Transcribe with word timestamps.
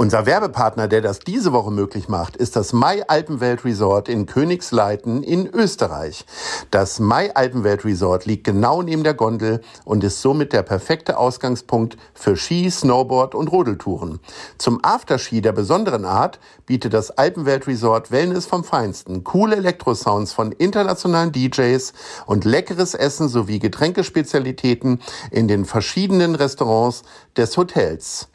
Unser 0.00 0.24
Werbepartner, 0.24 0.88
der 0.88 1.02
das 1.02 1.18
diese 1.18 1.52
Woche 1.52 1.70
möglich 1.70 2.08
macht, 2.08 2.34
ist 2.34 2.56
das 2.56 2.72
Mai 2.72 3.06
Alpenwelt 3.06 3.66
Resort 3.66 4.08
in 4.08 4.24
Königsleiten 4.24 5.22
in 5.22 5.46
Österreich. 5.46 6.24
Das 6.70 7.00
Mai 7.00 7.36
Alpenwelt 7.36 7.84
Resort 7.84 8.24
liegt 8.24 8.44
genau 8.44 8.80
neben 8.80 9.04
der 9.04 9.12
Gondel 9.12 9.60
und 9.84 10.02
ist 10.02 10.22
somit 10.22 10.54
der 10.54 10.62
perfekte 10.62 11.18
Ausgangspunkt 11.18 11.98
für 12.14 12.38
Ski, 12.38 12.70
Snowboard 12.70 13.34
und 13.34 13.52
Rodeltouren. 13.52 14.20
Zum 14.56 14.82
Afterski 14.82 15.42
der 15.42 15.52
besonderen 15.52 16.06
Art 16.06 16.40
bietet 16.64 16.94
das 16.94 17.10
Alpenwelt 17.10 17.66
Resort 17.66 18.10
Wellness 18.10 18.46
vom 18.46 18.64
Feinsten, 18.64 19.22
coole 19.22 19.56
Elektrosounds 19.56 20.32
von 20.32 20.52
internationalen 20.52 21.30
DJs 21.30 21.92
und 22.24 22.46
leckeres 22.46 22.94
Essen 22.94 23.28
sowie 23.28 23.58
Getränkespezialitäten 23.58 25.02
in 25.30 25.46
den 25.46 25.66
verschiedenen 25.66 26.36
Restaurants 26.36 27.02
des 27.36 27.58
Hotels. 27.58 28.30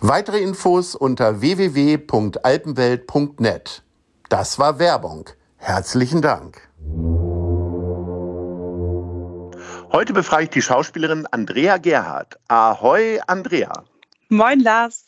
Weitere 0.00 0.38
Infos 0.38 0.94
unter 0.94 1.40
www.alpenwelt.net. 1.40 3.82
Das 4.28 4.60
war 4.60 4.78
Werbung. 4.78 5.28
Herzlichen 5.56 6.22
Dank. 6.22 6.70
Heute 9.90 10.12
befrage 10.12 10.44
ich 10.44 10.50
die 10.50 10.62
Schauspielerin 10.62 11.26
Andrea 11.32 11.78
Gerhardt. 11.78 12.38
Ahoi, 12.46 13.18
Andrea. 13.26 13.72
Moin, 14.28 14.60
Lars. 14.60 15.06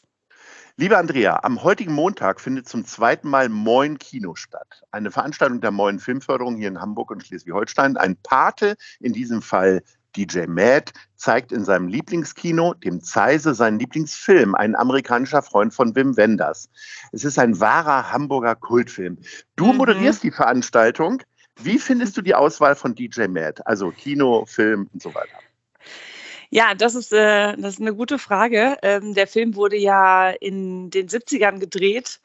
Liebe 0.77 0.99
Andrea, 0.99 1.39
am 1.45 1.63
heutigen 1.63 1.93
Montag 1.93 2.41
findet 2.41 2.69
zum 2.69 2.85
zweiten 2.85 3.29
Mal 3.29 3.49
Moin 3.49 3.97
Kino 3.99 4.35
statt. 4.35 4.83
Eine 4.91 5.13
Veranstaltung 5.13 5.61
der 5.61 5.71
Moin 5.71 6.01
Filmförderung 6.01 6.57
hier 6.57 6.67
in 6.67 6.81
Hamburg 6.81 7.13
und 7.13 7.25
Schleswig-Holstein. 7.25 7.97
Ein 7.97 8.17
Pate, 8.17 8.75
in 8.99 9.13
diesem 9.13 9.41
Fall 9.41 9.85
DJ 10.17 10.47
Matt 10.47 10.93
zeigt 11.17 11.53
in 11.53 11.65
seinem 11.65 11.89
Lieblingskino, 11.89 12.75
dem 12.75 13.01
Zeise, 13.01 13.55
seinen 13.55 13.79
Lieblingsfilm, 13.79 14.55
ein 14.55 14.75
amerikanischer 14.75 15.43
Freund 15.43 15.75
von 15.75 15.95
Wim 15.95 16.17
Wenders. 16.17 16.69
Es 17.13 17.25
ist 17.25 17.39
ein 17.39 17.61
wahrer 17.61 18.11
Hamburger 18.13 18.57
Kultfilm. 18.57 19.19
Du 19.57 19.67
mhm. 19.67 19.79
moderierst 19.79 20.23
die 20.23 20.31
Veranstaltung. 20.31 21.23
Wie 21.63 21.79
findest 21.79 22.17
du 22.17 22.23
die 22.23 22.35
Auswahl 22.35 22.75
von 22.75 22.95
DJ 22.95 23.27
Matt? 23.27 23.67
Also 23.67 23.91
Kino, 23.91 24.45
Film 24.47 24.89
und 24.93 25.03
so 25.03 25.15
weiter. 25.15 25.39
Ja, 26.51 26.75
das 26.75 26.95
ist, 26.95 27.13
äh, 27.13 27.57
das 27.57 27.75
ist 27.75 27.81
eine 27.81 27.95
gute 27.95 28.19
Frage. 28.19 28.77
Ähm, 28.83 29.15
der 29.15 29.29
Film 29.29 29.55
wurde 29.55 29.77
ja 29.77 30.31
in 30.31 30.91
den 30.91 31.09
70ern 31.09 31.61
gedreht 31.61 32.21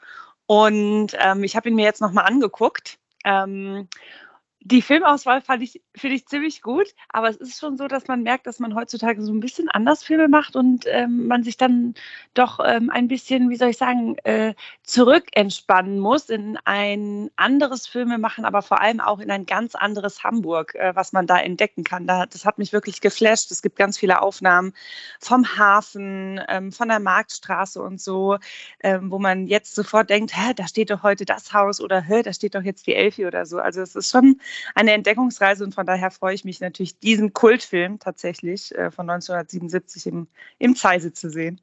und 0.48 1.16
ähm, 1.20 1.44
ich 1.44 1.56
habe 1.56 1.70
ihn 1.70 1.76
mir 1.76 1.86
jetzt 1.86 2.02
nochmal 2.02 2.26
angeguckt. 2.26 2.98
Ähm, 3.24 3.88
die 4.66 4.82
Filmauswahl 4.82 5.42
fand 5.42 5.62
ich, 5.62 5.80
finde 5.96 6.16
ich 6.16 6.26
ziemlich 6.26 6.64
gut, 6.64 6.88
aber 7.10 7.30
es 7.30 7.38
ist 7.38 7.60
schon 7.60 7.78
so, 7.78 7.88
dass 7.88 8.08
man 8.08 8.24
merkt, 8.24 8.48
dass 8.48 8.58
man 8.60 8.74
heutzutage 8.74 9.22
so 9.22 9.32
ein 9.32 9.40
bisschen 9.40 9.70
anders 9.70 10.04
Filme 10.04 10.28
macht 10.28 10.56
und 10.56 10.86
ähm, 10.88 11.28
man 11.28 11.44
sich 11.44 11.56
dann 11.56 11.94
doch 12.34 12.60
ähm, 12.66 12.90
ein 12.90 13.08
bisschen, 13.08 13.52
wie 13.52 13.58
soll 13.58 13.70
ich 13.70 13.78
sagen, 13.78 14.18
äh, 14.24 14.56
zurückentspannen 14.82 16.00
muss 16.00 16.32
in 16.32 16.58
ein 16.66 17.30
anderes 17.36 17.86
Filme 17.86 18.18
machen, 18.18 18.44
aber 18.44 18.64
vor 18.64 18.82
allem 18.82 19.00
auch 19.02 19.20
in 19.20 19.30
ein 19.30 19.46
ganz 19.46 19.76
anderes 19.76 20.24
Hamburg, 20.24 20.74
äh, 20.74 20.96
was 20.96 21.14
man 21.14 21.28
da 21.28 21.38
entdecken 21.38 21.84
kann. 21.84 22.08
Da, 22.08 22.26
das 22.26 22.44
hat 22.44 22.58
mich 22.58 22.74
wirklich 22.74 23.02
geflasht. 23.02 23.52
Es 23.52 23.62
gibt 23.62 23.76
ganz 23.76 24.00
viele 24.00 24.24
Aufnahmen 24.24 24.74
vom 25.20 25.46
Hafen, 25.60 26.42
ähm, 26.48 26.72
von 26.72 26.88
der 26.88 27.00
Marktstraße 27.00 27.80
und 27.84 28.02
so, 28.02 28.40
ähm, 28.82 29.12
wo 29.12 29.20
man 29.20 29.46
jetzt 29.46 29.76
sofort 29.76 30.10
denkt, 30.10 30.36
hä, 30.36 30.54
da 30.56 30.68
steht 30.68 30.90
doch 30.90 31.04
heute 31.04 31.24
das 31.24 31.54
Haus 31.54 31.80
oder 31.80 32.02
hä, 32.02 32.24
da 32.24 32.34
steht 32.34 32.56
doch 32.56 32.64
jetzt 32.64 32.88
die 32.88 32.96
Elfi 32.96 33.28
oder 33.28 33.46
so. 33.46 33.60
Also 33.60 33.82
es 33.82 33.96
ist 33.96 34.10
schon 34.10 34.40
eine 34.74 34.94
Entdeckungsreise 34.94 35.64
und 35.64 35.76
von 35.76 35.86
daher 35.86 36.12
freue 36.12 36.36
ich 36.36 36.46
mich 36.46 36.60
natürlich, 36.60 37.00
diesen 37.00 37.34
Kultfilm 37.34 38.00
tatsächlich 38.00 38.74
äh, 38.76 38.92
von 38.92 39.10
1977 39.10 40.08
im, 40.08 40.28
im 40.60 40.76
Zeise 40.76 41.14
zu 41.14 41.30
sehen. 41.30 41.62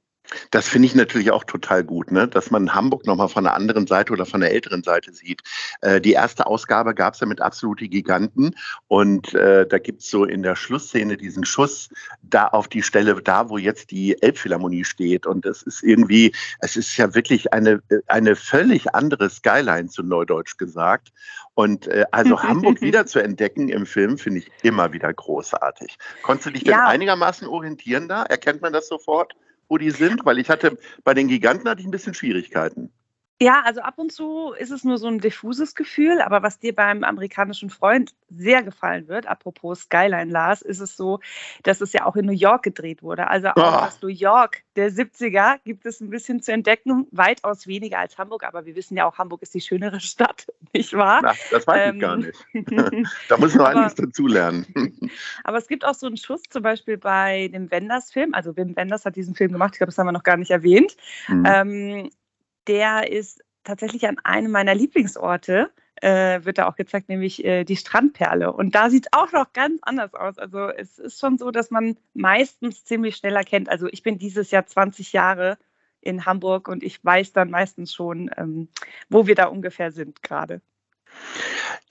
Das 0.51 0.69
finde 0.69 0.87
ich 0.87 0.95
natürlich 0.95 1.31
auch 1.31 1.45
total 1.45 1.85
gut, 1.85 2.11
ne? 2.11 2.29
dass 2.29 2.51
man 2.51 2.75
Hamburg 2.75 3.07
nochmal 3.07 3.29
von 3.29 3.45
der 3.45 3.55
anderen 3.55 3.87
Seite 3.87 4.13
oder 4.13 4.27
von 4.27 4.41
der 4.41 4.53
älteren 4.53 4.83
Seite 4.83 5.13
sieht. 5.13 5.43
Äh, 5.81 6.01
die 6.01 6.13
erste 6.13 6.47
Ausgabe 6.47 6.95
gab 6.95 7.15
es 7.15 7.21
ja 7.21 7.27
mit 7.27 7.41
absolute 7.41 7.89
Giganten 7.89 8.55
und 8.89 9.35
äh, 9.35 9.67
da 9.67 9.79
gibt 9.79 10.03
es 10.03 10.11
so 10.11 10.25
in 10.25 10.43
der 10.43 10.57
Schlussszene 10.57 11.17
diesen 11.17 11.45
Schuss 11.45 11.91
da 12.23 12.47
auf 12.47 12.69
die 12.69 12.83
Stelle, 12.83 13.21
da 13.23 13.49
wo 13.49 13.59
jetzt 13.59 13.91
die 13.91 14.21
Elbphilharmonie 14.23 14.85
steht 14.85 15.27
und 15.27 15.45
es 15.47 15.63
ist 15.63 15.83
irgendwie, 15.83 16.33
es 16.61 16.77
ist 16.77 16.97
ja 16.97 17.15
wirklich 17.15 17.53
eine, 17.53 17.83
eine 18.07 18.37
völlig 18.37 18.95
andere 18.95 19.29
Skyline 19.29 19.89
zu 19.89 20.03
Neudeutsch 20.03 20.57
gesagt 20.57 21.13
und 21.55 21.89
äh, 21.89 22.05
also 22.11 22.43
Hamburg 22.43 22.81
wieder 22.81 23.07
zu 23.07 23.19
entdecken 23.19 23.69
im 23.69 23.87
Film 23.87 24.19
finde 24.19 24.41
ich 24.41 24.51
immer 24.63 24.93
wieder 24.93 25.13
großartig. 25.13 25.99
Konntest 26.23 26.47
du 26.47 26.51
dich 26.53 26.65
denn 26.65 26.75
einigermaßen 26.75 27.47
orientieren 27.47 28.09
da? 28.09 28.23
Erkennt 28.23 28.63
man 28.63 28.73
das 28.73 28.89
sofort? 28.89 29.35
Wo 29.73 29.79
die 29.79 29.91
sind? 29.91 30.25
Weil 30.27 30.39
ich 30.39 30.51
hatte, 30.51 30.79
bei 31.03 31.15
den 31.15 31.29
Giganten 31.29 31.69
hatte 31.69 31.81
ich 31.81 31.87
ein 31.87 31.91
bisschen 31.91 32.15
Schwierigkeiten. 32.15 32.93
Ja, 33.41 33.63
also 33.65 33.81
ab 33.81 33.95
und 33.97 34.13
zu 34.13 34.53
ist 34.53 34.71
es 34.71 34.85
nur 34.85 34.99
so 34.99 35.09
ein 35.09 35.19
diffuses 35.19 35.75
Gefühl, 35.75 36.21
aber 36.21 36.43
was 36.45 36.61
dir 36.61 36.75
beim 36.75 37.03
amerikanischen 37.03 37.71
Freund 37.71 38.15
sehr 38.29 38.63
gefallen 38.63 39.09
wird, 39.09 39.27
apropos 39.27 39.81
Skyline 39.81 40.31
Lars, 40.31 40.63
ist 40.63 40.79
es 40.79 40.97
so, 40.97 41.19
dass 41.65 41.81
es 41.81 41.93
ja 41.93 42.07
auch 42.07 42.15
in 42.15 42.27
New 42.27 42.33
York 42.33 42.63
gedreht 42.63 43.03
wurde. 43.03 43.27
Also 43.27 43.49
auch 43.49 43.57
oh. 43.57 43.85
das 43.85 44.01
New 44.01 44.09
York 44.09 44.63
der 44.77 44.91
70er 44.91 45.59
gibt 45.65 45.87
es 45.87 46.01
ein 46.01 46.09
bisschen 46.09 46.41
zu 46.41 46.53
entdecken, 46.53 47.07
weitaus 47.11 47.67
weniger 47.67 47.99
als 47.99 48.17
Hamburg, 48.17 48.45
aber 48.45 48.65
wir 48.65 48.75
wissen 48.77 48.97
ja 48.97 49.07
auch, 49.07 49.19
Hamburg 49.19 49.43
ist 49.43 49.55
die 49.55 49.61
schönere 49.61 50.01
Stadt, 50.01 50.47
nicht 50.73 50.95
wahr? 50.95 51.21
Na, 51.23 51.33
das 51.51 51.67
weiß 51.67 51.89
ähm, 51.89 51.95
ich 51.97 52.01
gar 52.01 52.17
nicht. 52.17 52.47
da 53.29 53.37
muss 53.39 53.55
man 53.55 53.67
einiges 53.67 53.95
dazulernen. 53.97 54.67
aber 55.45 55.59
es 55.59 55.67
gibt 55.67 55.85
auch 55.85 55.95
so 55.95 56.07
einen 56.07 56.17
Schuss, 56.17 56.43
zum 56.49 56.63
Beispiel 56.63 56.97
bei 56.97 57.49
dem 57.49 57.71
Wenders-Film, 57.71 58.35
also 58.35 58.57
Wim 58.57 58.77
Wenders 58.77 59.05
hat 59.05 59.17
diesen 59.17 59.35
Film 59.35 59.53
gemacht, 59.53 59.75
ich 59.75 59.79
glaube, 59.79 59.91
das 59.91 59.99
haben 59.99 60.07
wir 60.07 60.13
noch 60.13 60.23
gar 60.23 60.37
nicht 60.37 60.51
erwähnt. 60.51 60.97
Mhm. 61.29 61.45
Ähm, 61.47 62.11
der 62.67 63.11
ist 63.11 63.43
tatsächlich 63.65 64.07
an 64.09 64.19
einem 64.25 64.51
meiner 64.51 64.75
Lieblingsorte, 64.75 65.71
äh, 65.97 66.45
wird 66.45 66.59
da 66.59 66.69
auch 66.69 66.75
gezeigt, 66.75 67.09
nämlich 67.09 67.45
äh, 67.45 67.65
die 67.65 67.77
Strandperle. 67.77 68.53
Und 68.53 68.75
da 68.75 68.91
sieht 68.91 69.07
es 69.07 69.13
auch 69.13 69.31
noch 69.33 69.53
ganz 69.53 69.81
anders 69.83 70.15
aus. 70.15 70.39
Also 70.39 70.69
es 70.69 70.99
ist 70.99 71.21
schon 71.21 71.39
so, 71.39 71.51
dass 71.51 71.71
man 71.71 71.97
meistens 72.15 72.85
ziemlich 72.85 73.17
schnell 73.17 73.37
erkennt. 73.37 73.69
Also 73.69 73.87
ich 73.87 74.03
bin 74.03 74.19
dieses 74.19 74.51
Jahr 74.51 74.67
20 74.67 75.13
Jahre 75.13 75.59
in 76.01 76.27
Hamburg 76.27 76.67
und 76.69 76.83
ich 76.83 77.05
weiß 77.05 77.33
dann 77.33 77.51
meistens 77.51 77.95
schon, 77.95 78.31
ähm, 78.37 78.69
wo 79.09 79.27
wir 79.27 79.37
da 79.37 79.47
ungefähr 79.47 79.93
sind 79.93 80.23
gerade. 80.23 80.61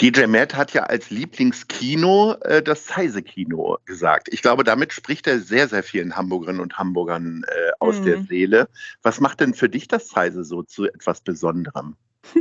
DJ 0.02 0.26
Matt 0.26 0.56
hat 0.56 0.74
ja 0.74 0.84
als 0.84 1.10
Lieblingskino 1.10 2.34
äh, 2.42 2.64
das 2.64 2.86
Zeise-Kino 2.86 3.78
gesagt. 3.86 4.30
Ich 4.32 4.42
glaube, 4.42 4.64
damit 4.64 4.94
spricht 4.94 5.28
er 5.28 5.40
sehr, 5.40 5.68
sehr 5.68 5.84
vielen 5.84 6.16
Hamburgerinnen 6.16 6.62
und 6.62 6.78
Hamburgern 6.78 7.44
äh, 7.48 7.72
aus 7.80 8.00
mhm. 8.00 8.06
der 8.06 8.22
Seele. 8.24 8.70
Was 9.04 9.20
macht 9.20 9.42
denn 9.42 9.54
für 9.54 9.70
dich 9.70 9.88
das 9.88 10.08
Zeise 10.08 10.44
so 10.44 10.64
zu 10.64 10.86
etwas 10.86 11.22
Besonderem? 11.22 11.96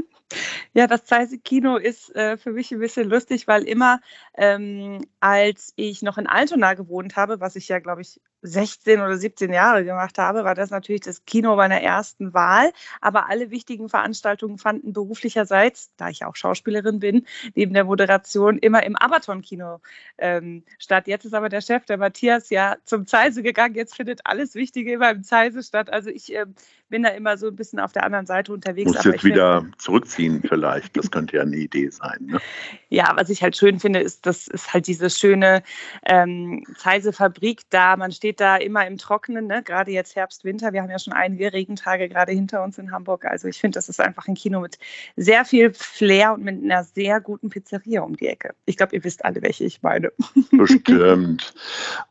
Ja, 0.72 0.86
das 0.86 1.04
Zeise-Kino 1.04 1.76
ist 1.76 2.14
äh, 2.14 2.36
für 2.36 2.52
mich 2.52 2.70
ein 2.70 2.78
bisschen 2.78 3.08
lustig, 3.08 3.48
weil 3.48 3.64
immer, 3.64 4.00
ähm, 4.36 5.04
als 5.18 5.72
ich 5.74 6.02
noch 6.02 6.18
in 6.18 6.28
Altona 6.28 6.74
gewohnt 6.74 7.16
habe, 7.16 7.40
was 7.40 7.56
ich 7.56 7.66
ja, 7.66 7.80
glaube 7.80 8.02
ich, 8.02 8.20
16 8.42 9.00
oder 9.00 9.16
17 9.16 9.52
Jahre 9.52 9.84
gemacht 9.84 10.18
habe, 10.18 10.44
war 10.44 10.54
das 10.54 10.70
natürlich 10.70 11.02
das 11.02 11.24
Kino 11.24 11.56
meiner 11.56 11.80
ersten 11.80 12.32
Wahl. 12.34 12.72
Aber 13.00 13.28
alle 13.28 13.50
wichtigen 13.50 13.88
Veranstaltungen 13.88 14.58
fanden 14.58 14.92
beruflicherseits, 14.92 15.92
da 15.96 16.08
ich 16.08 16.24
auch 16.24 16.36
Schauspielerin 16.36 17.00
bin, 17.00 17.26
neben 17.54 17.74
der 17.74 17.84
Moderation 17.84 18.58
immer 18.58 18.82
im 18.82 18.96
Abaton-Kino 18.96 19.80
ähm, 20.18 20.64
statt. 20.78 21.06
Jetzt 21.06 21.24
ist 21.24 21.34
aber 21.34 21.48
der 21.48 21.60
Chef, 21.60 21.84
der 21.84 21.98
Matthias, 21.98 22.50
ja 22.50 22.76
zum 22.84 23.06
Zeise 23.06 23.42
gegangen. 23.42 23.74
Jetzt 23.74 23.96
findet 23.96 24.20
alles 24.24 24.54
Wichtige 24.54 24.92
immer 24.92 25.10
im 25.10 25.22
Zeise 25.22 25.62
statt. 25.62 25.90
Also 25.90 26.10
ich 26.10 26.34
äh, 26.34 26.46
bin 26.90 27.02
da 27.02 27.10
immer 27.10 27.36
so 27.36 27.48
ein 27.48 27.56
bisschen 27.56 27.80
auf 27.80 27.92
der 27.92 28.04
anderen 28.04 28.26
Seite 28.26 28.52
unterwegs. 28.52 28.92
Muss 28.92 29.04
jetzt 29.04 29.24
wieder 29.24 29.62
find, 29.62 29.80
zurückziehen 29.80 30.42
vielleicht. 30.46 30.96
Das 30.96 31.10
könnte 31.10 31.36
ja 31.36 31.42
eine 31.42 31.56
Idee 31.56 31.88
sein. 31.90 32.18
Ne? 32.20 32.38
Ja, 32.92 33.12
was 33.14 33.30
ich 33.30 33.40
halt 33.40 33.56
schön 33.56 33.78
finde, 33.78 34.00
ist, 34.00 34.26
das 34.26 34.48
ist 34.48 34.74
halt 34.74 34.88
diese 34.88 35.10
schöne 35.10 35.62
ähm, 36.06 36.64
Zeise-Fabrik 36.76 37.60
da. 37.70 37.96
Man 37.96 38.10
steht 38.10 38.30
steht 38.30 38.38
da 38.38 38.56
immer 38.56 38.86
im 38.86 38.96
Trockenen, 38.96 39.48
ne? 39.48 39.60
gerade 39.64 39.90
jetzt 39.90 40.14
Herbst, 40.14 40.44
Winter. 40.44 40.72
Wir 40.72 40.82
haben 40.82 40.90
ja 40.90 41.00
schon 41.00 41.12
einige 41.12 41.52
Regentage 41.52 42.08
gerade 42.08 42.30
hinter 42.30 42.62
uns 42.62 42.78
in 42.78 42.92
Hamburg. 42.92 43.24
Also 43.24 43.48
ich 43.48 43.58
finde, 43.58 43.76
das 43.76 43.88
ist 43.88 44.00
einfach 44.00 44.28
ein 44.28 44.34
Kino 44.34 44.60
mit 44.60 44.78
sehr 45.16 45.44
viel 45.44 45.72
Flair 45.74 46.34
und 46.34 46.44
mit 46.44 46.62
einer 46.62 46.84
sehr 46.84 47.20
guten 47.20 47.50
Pizzeria 47.50 48.02
um 48.02 48.14
die 48.14 48.28
Ecke. 48.28 48.54
Ich 48.66 48.76
glaube, 48.76 48.94
ihr 48.94 49.02
wisst 49.02 49.24
alle, 49.24 49.42
welche 49.42 49.64
ich 49.64 49.82
meine. 49.82 50.12
Bestimmt. 50.52 51.52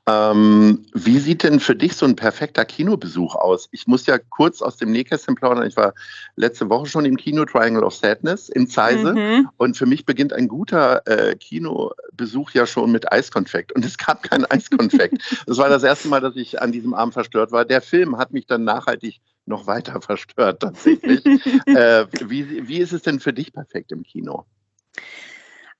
ähm, 0.08 0.86
wie 0.94 1.20
sieht 1.20 1.44
denn 1.44 1.62
für 1.62 1.76
dich 1.76 1.96
so 1.96 2.06
ein 2.06 2.18
perfekter 2.18 2.66
Kinobesuch 2.66 3.36
aus? 3.36 3.70
Ich 3.72 3.88
muss 3.88 4.08
ja 4.08 4.18
kurz 4.18 4.62
aus 4.62 4.69
dem 4.77 4.92
Nähkästchen 4.92 5.36
plaudern. 5.36 5.68
Ich 5.68 5.77
war 5.77 5.94
letzte 6.36 6.69
Woche 6.69 6.88
schon 6.88 7.06
im 7.06 7.18
Kino 7.18 7.45
Triangle 7.45 7.83
of 7.83 7.95
Sadness 7.95 8.50
in 8.50 8.68
Zeise 8.68 9.13
mhm. 9.13 9.50
und 9.57 9.77
für 9.77 9.86
mich 9.86 10.06
beginnt 10.06 10.33
ein 10.33 10.48
guter 10.48 11.06
äh, 11.07 11.36
Kinobesuch 11.36 12.51
ja 12.51 12.66
schon 12.66 12.92
mit 12.92 13.12
Eiskonfekt 13.12 13.71
und 13.71 13.86
es 13.86 13.98
gab 13.98 14.24
kein 14.24 14.45
Eiskonfekt. 14.45 15.18
das 15.48 15.57
war 15.57 15.69
das 15.69 15.83
erste 15.83 16.07
Mal, 16.07 16.21
dass 16.21 16.36
ich 16.36 16.62
an 16.62 16.71
diesem 16.71 16.94
Abend 16.94 17.13
verstört 17.13 17.51
war. 17.51 17.66
Der 17.66 17.81
Film 17.81 18.18
hat 18.18 18.31
mich 18.31 18.45
dann 18.45 18.63
nachhaltig 18.63 19.19
noch 19.45 19.68
weiter 19.68 20.01
verstört 20.01 20.62
tatsächlich. 20.62 21.25
äh, 21.66 22.06
wie, 22.25 22.68
wie 22.68 22.77
ist 22.77 22.94
es 22.94 23.01
denn 23.01 23.19
für 23.19 23.33
dich 23.33 23.51
perfekt 23.54 23.92
im 23.92 24.04
Kino? 24.04 24.45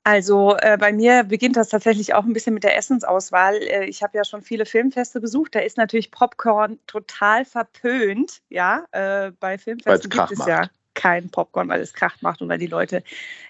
Also 0.10 0.58
äh, 0.58 0.76
bei 0.76 0.92
mir 0.92 1.24
beginnt 1.24 1.56
das 1.56 1.70
tatsächlich 1.70 2.16
auch 2.16 2.26
ein 2.26 2.34
bisschen 2.34 2.56
mit 2.56 2.64
der 2.64 2.76
Essensauswahl. 2.76 3.58
Äh, 3.58 3.86
ich 3.86 4.02
habe 4.02 4.18
ja 4.18 4.24
schon 4.24 4.42
viele 4.42 4.66
Filmfeste 4.66 5.22
besucht. 5.22 5.54
Da 5.54 5.60
ist 5.60 5.78
natürlich 5.78 6.10
Popcorn 6.10 6.80
total 6.88 7.46
verpönt. 7.46 8.42
Ja, 8.50 8.86
äh, 8.92 9.32
bei 9.40 9.60
Filmfesten 9.60 10.10
gibt 10.10 10.32
es 10.32 10.48
ja 10.48 10.68
kein 10.96 11.30
Popcorn, 11.30 11.70
weil 11.70 11.80
es 11.80 11.94
Kracht 11.94 12.24
macht 12.24 12.42
und 12.42 12.50
weil 12.50 12.58
die 12.58 12.66
Leute 12.66 13.04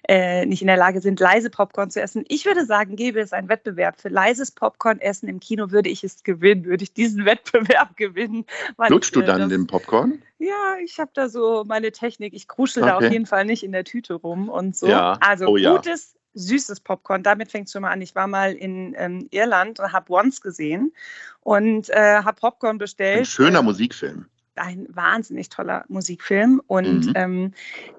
äh, 0.10 0.46
nicht 0.46 0.60
in 0.60 0.68
der 0.68 0.76
Lage 0.76 1.00
sind, 1.00 1.22
leise 1.22 1.50
Popcorn 1.50 1.92
zu 1.92 2.02
essen. 2.02 2.26
Ich 2.28 2.46
würde 2.46 2.66
sagen, 2.66 2.98
gäbe 2.98 3.22
es 3.22 3.32
einen 3.32 3.48
Wettbewerb 3.48 4.02
für 4.02 4.10
leises 4.10 4.52
Popcorn-Essen 4.52 5.30
im 5.30 5.40
Kino, 5.40 5.72
würde 5.72 5.90
ich 5.90 6.04
es 6.04 6.24
gewinnen, 6.24 6.66
würde 6.66 6.84
ich 6.84 6.94
diesen 6.94 7.24
Wettbewerb 7.26 7.96
gewinnen. 7.96 8.46
Nutzt 8.90 9.16
du 9.16 9.22
dann 9.22 9.40
das, 9.40 9.50
den 9.50 9.66
Popcorn? 9.66 10.22
Ja, 10.40 10.76
ich 10.84 11.00
habe 11.00 11.12
da 11.14 11.30
so 11.30 11.64
meine 11.66 11.94
Technik. 11.94 12.34
Ich 12.34 12.50
kruschel 12.50 12.84
okay. 12.84 12.92
da 12.92 12.98
auf 12.98 13.12
jeden 13.12 13.26
Fall 13.26 13.46
nicht 13.46 13.64
in 13.64 13.72
der 13.72 13.86
Tüte 13.86 14.16
rum 14.16 14.50
und 14.50 14.76
so. 14.76 14.88
Ja. 14.88 15.18
Also 15.22 15.48
oh, 15.48 15.54
gutes, 15.54 16.14
ja 16.14 16.19
süßes 16.34 16.80
Popcorn. 16.80 17.24
Damit 17.24 17.52
fängt 17.52 17.68
es 17.68 17.74
schon 17.74 17.82
mal 17.82 17.92
an. 17.92 18.02
Ich 18.02 18.16
war 18.16 18.28
mal 18.28 18.54
in 18.54 18.96
ähm, 18.98 19.28
Irland 19.32 19.80
und 19.80 19.92
habe 19.92 20.12
Once 20.12 20.42
gesehen 20.42 20.94
und 21.42 21.90
äh, 21.90 22.22
habe 22.24 22.40
Popcorn 22.40 22.78
bestellt. 22.78 23.20
Ein 23.20 23.26
schöner 23.26 23.60
äh, 23.60 23.64
Musikfilm 23.64 24.26
ein 24.60 24.88
wahnsinnig 24.90 25.50
toller 25.50 25.86
Musikfilm. 25.88 26.62
Und 26.68 27.08
mhm. 27.08 27.14
ähm, 27.16 27.54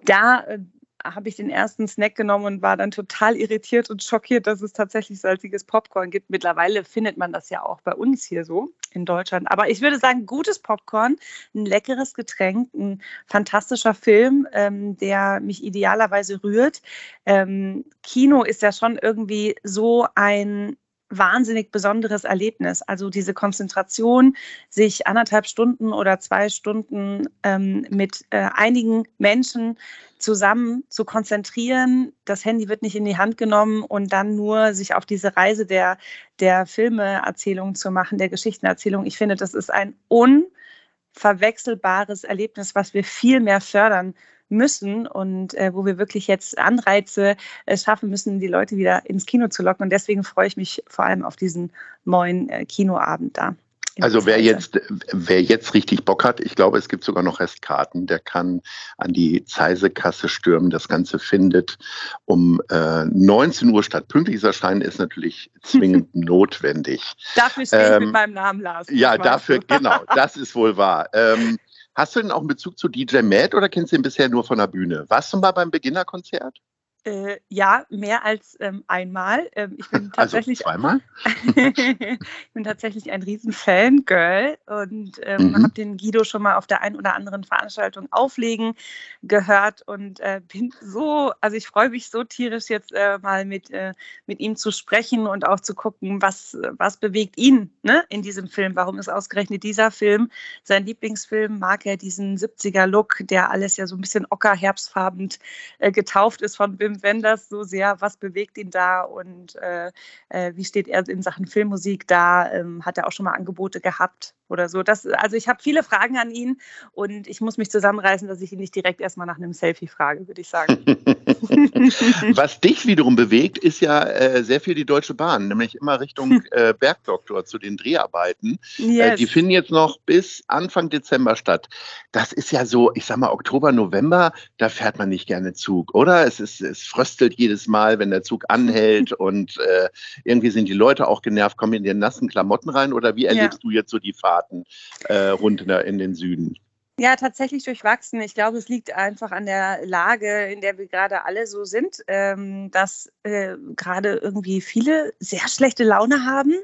da 0.04 0.40
äh, 0.40 0.58
habe 1.04 1.28
ich 1.28 1.36
den 1.36 1.50
ersten 1.50 1.88
Snack 1.88 2.14
genommen 2.14 2.44
und 2.46 2.62
war 2.62 2.76
dann 2.76 2.90
total 2.90 3.36
irritiert 3.36 3.90
und 3.90 4.02
schockiert, 4.02 4.46
dass 4.46 4.62
es 4.62 4.72
tatsächlich 4.72 5.20
salziges 5.20 5.64
Popcorn 5.64 6.10
gibt. 6.10 6.30
Mittlerweile 6.30 6.84
findet 6.84 7.16
man 7.16 7.32
das 7.32 7.50
ja 7.50 7.62
auch 7.62 7.80
bei 7.82 7.94
uns 7.94 8.24
hier 8.24 8.44
so 8.44 8.70
in 8.92 9.04
Deutschland. 9.04 9.50
Aber 9.50 9.68
ich 9.68 9.80
würde 9.80 9.98
sagen, 9.98 10.26
gutes 10.26 10.58
Popcorn, 10.58 11.16
ein 11.54 11.66
leckeres 11.66 12.14
Getränk, 12.14 12.72
ein 12.74 13.02
fantastischer 13.26 13.94
Film, 13.94 14.46
ähm, 14.52 14.96
der 14.96 15.40
mich 15.40 15.64
idealerweise 15.64 16.42
rührt. 16.42 16.82
Ähm, 17.26 17.84
Kino 18.02 18.42
ist 18.42 18.62
ja 18.62 18.72
schon 18.72 18.98
irgendwie 19.00 19.56
so 19.62 20.06
ein 20.14 20.76
wahnsinnig 21.10 21.72
besonderes 21.72 22.24
Erlebnis. 22.24 22.82
Also 22.82 23.10
diese 23.10 23.34
Konzentration, 23.34 24.36
sich 24.70 25.06
anderthalb 25.06 25.46
Stunden 25.46 25.92
oder 25.92 26.20
zwei 26.20 26.48
Stunden 26.48 27.28
ähm, 27.42 27.86
mit 27.90 28.24
äh, 28.30 28.48
einigen 28.54 29.04
Menschen 29.18 29.76
zusammen 30.20 30.84
zu 30.88 31.04
konzentrieren. 31.04 32.12
Das 32.24 32.44
Handy 32.44 32.68
wird 32.68 32.82
nicht 32.82 32.94
in 32.96 33.04
die 33.04 33.16
Hand 33.16 33.36
genommen 33.36 33.82
und 33.82 34.12
dann 34.12 34.36
nur 34.36 34.74
sich 34.74 34.94
auf 34.94 35.06
diese 35.06 35.36
Reise 35.36 35.66
der, 35.66 35.98
der 36.38 36.66
Filmeerzählung 36.66 37.74
zu 37.74 37.90
machen, 37.90 38.18
der 38.18 38.28
Geschichtenerzählung. 38.28 39.06
Ich 39.06 39.18
finde, 39.18 39.34
das 39.36 39.54
ist 39.54 39.72
ein 39.72 39.94
unverwechselbares 40.08 42.24
Erlebnis, 42.24 42.74
was 42.74 42.94
wir 42.94 43.04
viel 43.04 43.40
mehr 43.40 43.60
fördern 43.60 44.14
müssen 44.50 45.06
und 45.06 45.54
äh, 45.54 45.72
wo 45.74 45.86
wir 45.86 45.98
wirklich 45.98 46.26
jetzt 46.26 46.58
Anreize 46.58 47.36
äh, 47.66 47.76
schaffen 47.76 48.10
müssen, 48.10 48.40
die 48.40 48.48
Leute 48.48 48.76
wieder 48.76 49.08
ins 49.08 49.26
Kino 49.26 49.48
zu 49.48 49.62
locken. 49.62 49.84
Und 49.84 49.90
deswegen 49.90 50.24
freue 50.24 50.48
ich 50.48 50.56
mich 50.56 50.82
vor 50.88 51.04
allem 51.04 51.24
auf 51.24 51.36
diesen 51.36 51.72
neuen 52.04 52.48
äh, 52.48 52.66
Kinoabend 52.66 53.38
da. 53.38 53.54
Also 54.00 54.26
wer 54.26 54.40
jetzt, 54.40 54.80
wer 55.12 55.42
jetzt 55.42 55.74
richtig 55.74 56.04
Bock 56.04 56.24
hat, 56.24 56.40
ich 56.40 56.54
glaube, 56.54 56.78
es 56.78 56.88
gibt 56.88 57.04
sogar 57.04 57.22
noch 57.22 57.40
Restkarten, 57.40 58.06
der 58.06 58.18
kann 58.18 58.62
an 58.98 59.12
die 59.12 59.44
Zeise-Kasse 59.44 60.28
stürmen. 60.28 60.70
Das 60.70 60.88
Ganze 60.88 61.18
findet 61.18 61.78
um 62.24 62.60
äh, 62.70 63.04
19 63.04 63.70
Uhr 63.70 63.82
statt. 63.82 64.08
Pünktliches 64.08 64.44
Erscheinen 64.44 64.80
ist 64.80 64.98
natürlich 64.98 65.50
zwingend 65.62 66.14
notwendig. 66.14 67.02
Dafür 67.34 67.66
stehe 67.66 67.82
ich 67.82 67.96
ähm, 67.96 68.04
mit 68.04 68.12
meinem 68.12 68.34
Namen, 68.34 68.60
Lars. 68.60 68.88
Ja, 68.90 69.18
dafür, 69.18 69.60
genau, 69.66 70.00
das 70.14 70.36
ist 70.36 70.54
wohl 70.54 70.76
wahr. 70.76 71.08
Ähm, 71.12 71.58
Hast 71.96 72.14
du 72.14 72.20
denn 72.20 72.30
auch 72.30 72.38
einen 72.38 72.46
Bezug 72.46 72.78
zu 72.78 72.88
DJ 72.88 73.20
Matt 73.20 73.54
oder 73.54 73.68
kennst 73.68 73.92
du 73.92 73.96
ihn 73.96 74.02
bisher 74.02 74.28
nur 74.28 74.44
von 74.44 74.58
der 74.58 74.68
Bühne? 74.68 75.04
Warst 75.08 75.32
du 75.32 75.38
mal 75.38 75.50
beim 75.50 75.70
Beginnerkonzert? 75.70 76.60
Äh, 77.04 77.38
ja, 77.48 77.86
mehr 77.88 78.26
als 78.26 78.58
ähm, 78.60 78.84
einmal. 78.86 79.50
Ähm, 79.56 79.76
ich 79.78 79.88
bin 79.88 80.12
also 80.16 80.36
tatsächlich, 80.36 80.66
also 80.66 80.78
zweimal? 80.78 81.00
ich 81.56 82.52
bin 82.52 82.64
tatsächlich 82.64 83.10
ein 83.10 83.22
riesen 83.22 83.52
Fangirl 83.52 84.58
und 84.66 85.18
ähm, 85.22 85.48
mhm. 85.48 85.62
habe 85.62 85.72
den 85.72 85.96
Guido 85.96 86.24
schon 86.24 86.42
mal 86.42 86.56
auf 86.56 86.66
der 86.66 86.82
einen 86.82 86.96
oder 86.96 87.14
anderen 87.14 87.44
Veranstaltung 87.44 88.08
auflegen 88.10 88.74
gehört 89.22 89.80
und 89.86 90.20
äh, 90.20 90.42
bin 90.46 90.74
so, 90.82 91.32
also 91.40 91.56
ich 91.56 91.66
freue 91.66 91.88
mich 91.88 92.10
so 92.10 92.22
tierisch 92.22 92.68
jetzt 92.68 92.92
äh, 92.92 93.18
mal 93.18 93.46
mit, 93.46 93.70
äh, 93.70 93.94
mit 94.26 94.40
ihm 94.40 94.56
zu 94.56 94.70
sprechen 94.70 95.26
und 95.26 95.46
auch 95.46 95.60
zu 95.60 95.74
gucken, 95.74 96.20
was, 96.20 96.56
was 96.76 96.98
bewegt 96.98 97.38
ihn 97.38 97.72
ne, 97.82 98.04
in 98.10 98.20
diesem 98.20 98.46
Film. 98.46 98.76
Warum 98.76 98.98
ist 98.98 99.08
ausgerechnet 99.08 99.62
dieser 99.62 99.90
Film 99.90 100.30
sein 100.64 100.84
Lieblingsfilm? 100.84 101.58
Mag 101.58 101.86
er 101.86 101.96
diesen 101.96 102.36
70er-Look, 102.36 103.20
der 103.22 103.50
alles 103.50 103.78
ja 103.78 103.86
so 103.86 103.96
ein 103.96 104.02
bisschen 104.02 104.26
ockerherbstfarbend 104.28 105.38
äh, 105.78 105.90
getauft 105.90 106.42
ist 106.42 106.56
von 106.56 106.76
Wim 106.90 107.02
Wim 107.02 107.02
Wenders 107.02 107.48
so 107.48 107.62
sehr? 107.62 108.00
Was 108.00 108.16
bewegt 108.16 108.58
ihn 108.58 108.70
da 108.70 109.02
und 109.02 109.56
äh, 109.56 109.90
äh, 110.28 110.52
wie 110.56 110.64
steht 110.64 110.88
er 110.88 111.08
in 111.08 111.22
Sachen 111.22 111.46
Filmmusik 111.46 112.06
da? 112.06 112.50
Ähm, 112.52 112.84
hat 112.84 112.98
er 112.98 113.06
auch 113.06 113.12
schon 113.12 113.24
mal 113.24 113.32
Angebote 113.32 113.80
gehabt 113.80 114.34
oder 114.50 114.68
so? 114.68 114.82
Das, 114.82 115.06
also 115.06 115.36
ich 115.36 115.48
habe 115.48 115.62
viele 115.62 115.82
Fragen 115.82 116.18
an 116.18 116.30
ihn 116.30 116.60
und 116.92 117.26
ich 117.26 117.40
muss 117.40 117.58
mich 117.58 117.70
zusammenreißen, 117.70 118.28
dass 118.28 118.40
ich 118.40 118.52
ihn 118.52 118.58
nicht 118.58 118.74
direkt 118.74 119.00
erstmal 119.00 119.26
nach 119.26 119.36
einem 119.36 119.52
Selfie 119.52 119.88
frage, 119.88 120.26
würde 120.26 120.40
ich 120.40 120.48
sagen. 120.48 120.78
Was 122.34 122.60
dich 122.60 122.86
wiederum 122.86 123.16
bewegt, 123.16 123.58
ist 123.58 123.80
ja 123.80 124.02
äh, 124.04 124.42
sehr 124.42 124.60
viel 124.60 124.74
die 124.74 124.84
Deutsche 124.84 125.14
Bahn, 125.14 125.48
nämlich 125.48 125.74
immer 125.76 126.00
Richtung 126.00 126.42
äh, 126.50 126.74
Bergdoktor 126.78 127.44
zu 127.44 127.58
den 127.58 127.76
Dreharbeiten. 127.76 128.58
Äh, 128.78 128.82
yes. 128.82 129.18
die 129.18 129.26
finden 129.26 129.50
jetzt 129.50 129.70
noch 129.70 129.98
bis 130.00 130.42
Anfang 130.48 130.90
Dezember 130.90 131.36
statt. 131.36 131.68
Das 132.12 132.32
ist 132.32 132.50
ja 132.52 132.66
so, 132.66 132.92
ich 132.94 133.04
sag 133.04 133.18
mal, 133.18 133.30
Oktober, 133.30 133.72
November, 133.72 134.32
da 134.58 134.68
fährt 134.68 134.98
man 134.98 135.08
nicht 135.08 135.26
gerne 135.26 135.52
Zug, 135.52 135.94
oder? 135.94 136.26
Es, 136.26 136.40
ist, 136.40 136.60
es 136.60 136.82
fröstelt 136.82 137.34
jedes 137.34 137.66
Mal, 137.66 137.98
wenn 137.98 138.10
der 138.10 138.22
Zug 138.22 138.44
anhält 138.48 139.12
und 139.12 139.58
äh, 139.58 139.88
irgendwie 140.24 140.50
sind 140.50 140.68
die 140.68 140.74
Leute 140.74 141.08
auch 141.08 141.22
genervt, 141.22 141.56
kommen 141.56 141.74
in 141.74 141.84
ihren 141.84 141.98
nassen 141.98 142.28
Klamotten 142.28 142.70
rein 142.70 142.92
oder 142.92 143.16
wie 143.16 143.26
erlebst 143.26 143.60
ja. 143.62 143.68
du 143.68 143.70
jetzt 143.70 143.90
so 143.90 143.98
die 143.98 144.12
Fahrten 144.40 144.64
äh, 145.04 145.28
rund 145.28 145.62
in, 145.62 145.98
den 145.98 146.14
Süden? 146.14 146.56
Ja, 146.98 147.16
tatsächlich 147.16 147.64
durchwachsen. 147.64 148.20
Ich 148.20 148.34
glaube, 148.34 148.58
es 148.58 148.68
liegt 148.68 148.94
einfach 148.94 149.32
an 149.32 149.46
der 149.46 149.86
Lage, 149.86 150.46
in 150.46 150.60
der 150.60 150.76
wir 150.76 150.86
gerade 150.86 151.24
alle 151.24 151.46
so 151.46 151.64
sind, 151.64 152.02
ähm, 152.08 152.70
dass 152.70 153.10
äh, 153.22 153.56
gerade 153.76 154.16
irgendwie 154.16 154.60
viele 154.60 155.12
sehr 155.18 155.48
schlechte 155.48 155.84
Laune 155.84 156.26
haben 156.26 156.54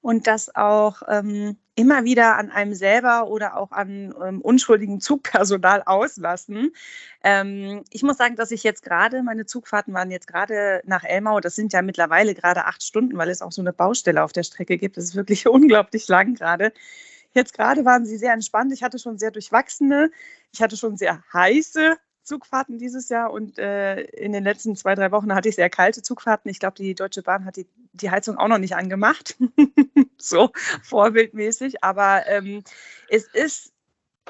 und 0.00 0.26
das 0.26 0.54
auch 0.54 1.02
ähm, 1.08 1.56
immer 1.76 2.04
wieder 2.04 2.36
an 2.36 2.50
einem 2.50 2.74
selber 2.74 3.28
oder 3.28 3.56
auch 3.56 3.70
an 3.70 4.14
ähm, 4.24 4.40
unschuldigen 4.40 5.00
Zugpersonal 5.00 5.82
auslassen. 5.84 6.72
Ähm, 7.22 7.84
ich 7.90 8.02
muss 8.02 8.16
sagen, 8.16 8.34
dass 8.34 8.50
ich 8.50 8.62
jetzt 8.62 8.82
gerade, 8.82 9.22
meine 9.22 9.46
Zugfahrten 9.46 9.92
waren 9.94 10.10
jetzt 10.10 10.26
gerade 10.26 10.80
nach 10.84 11.04
Elmau, 11.04 11.40
das 11.40 11.54
sind 11.54 11.72
ja 11.72 11.82
mittlerweile 11.82 12.34
gerade 12.34 12.64
acht 12.64 12.82
Stunden, 12.82 13.18
weil 13.18 13.28
es 13.28 13.42
auch 13.42 13.52
so 13.52 13.60
eine 13.62 13.72
Baustelle 13.72 14.24
auf 14.24 14.32
der 14.32 14.42
Strecke 14.42 14.78
gibt. 14.78 14.96
Das 14.96 15.04
ist 15.04 15.16
wirklich 15.16 15.46
unglaublich 15.48 16.08
lang 16.08 16.34
gerade. 16.34 16.72
Jetzt 17.36 17.52
gerade 17.52 17.84
waren 17.84 18.06
sie 18.06 18.16
sehr 18.16 18.32
entspannt. 18.32 18.72
Ich 18.72 18.82
hatte 18.82 18.98
schon 18.98 19.18
sehr 19.18 19.30
durchwachsene, 19.30 20.10
ich 20.52 20.62
hatte 20.62 20.78
schon 20.78 20.96
sehr 20.96 21.22
heiße 21.34 21.98
Zugfahrten 22.22 22.78
dieses 22.78 23.10
Jahr 23.10 23.30
und 23.30 23.58
äh, 23.58 24.00
in 24.04 24.32
den 24.32 24.42
letzten 24.42 24.74
zwei, 24.74 24.94
drei 24.94 25.12
Wochen 25.12 25.34
hatte 25.34 25.50
ich 25.50 25.54
sehr 25.54 25.68
kalte 25.68 26.00
Zugfahrten. 26.00 26.50
Ich 26.50 26.60
glaube, 26.60 26.76
die 26.76 26.94
Deutsche 26.94 27.20
Bahn 27.22 27.44
hat 27.44 27.56
die, 27.56 27.68
die 27.92 28.10
Heizung 28.10 28.38
auch 28.38 28.48
noch 28.48 28.56
nicht 28.56 28.74
angemacht, 28.74 29.36
so 30.16 30.50
vorbildmäßig. 30.82 31.84
Aber 31.84 32.26
ähm, 32.26 32.64
es 33.10 33.26
ist 33.34 33.74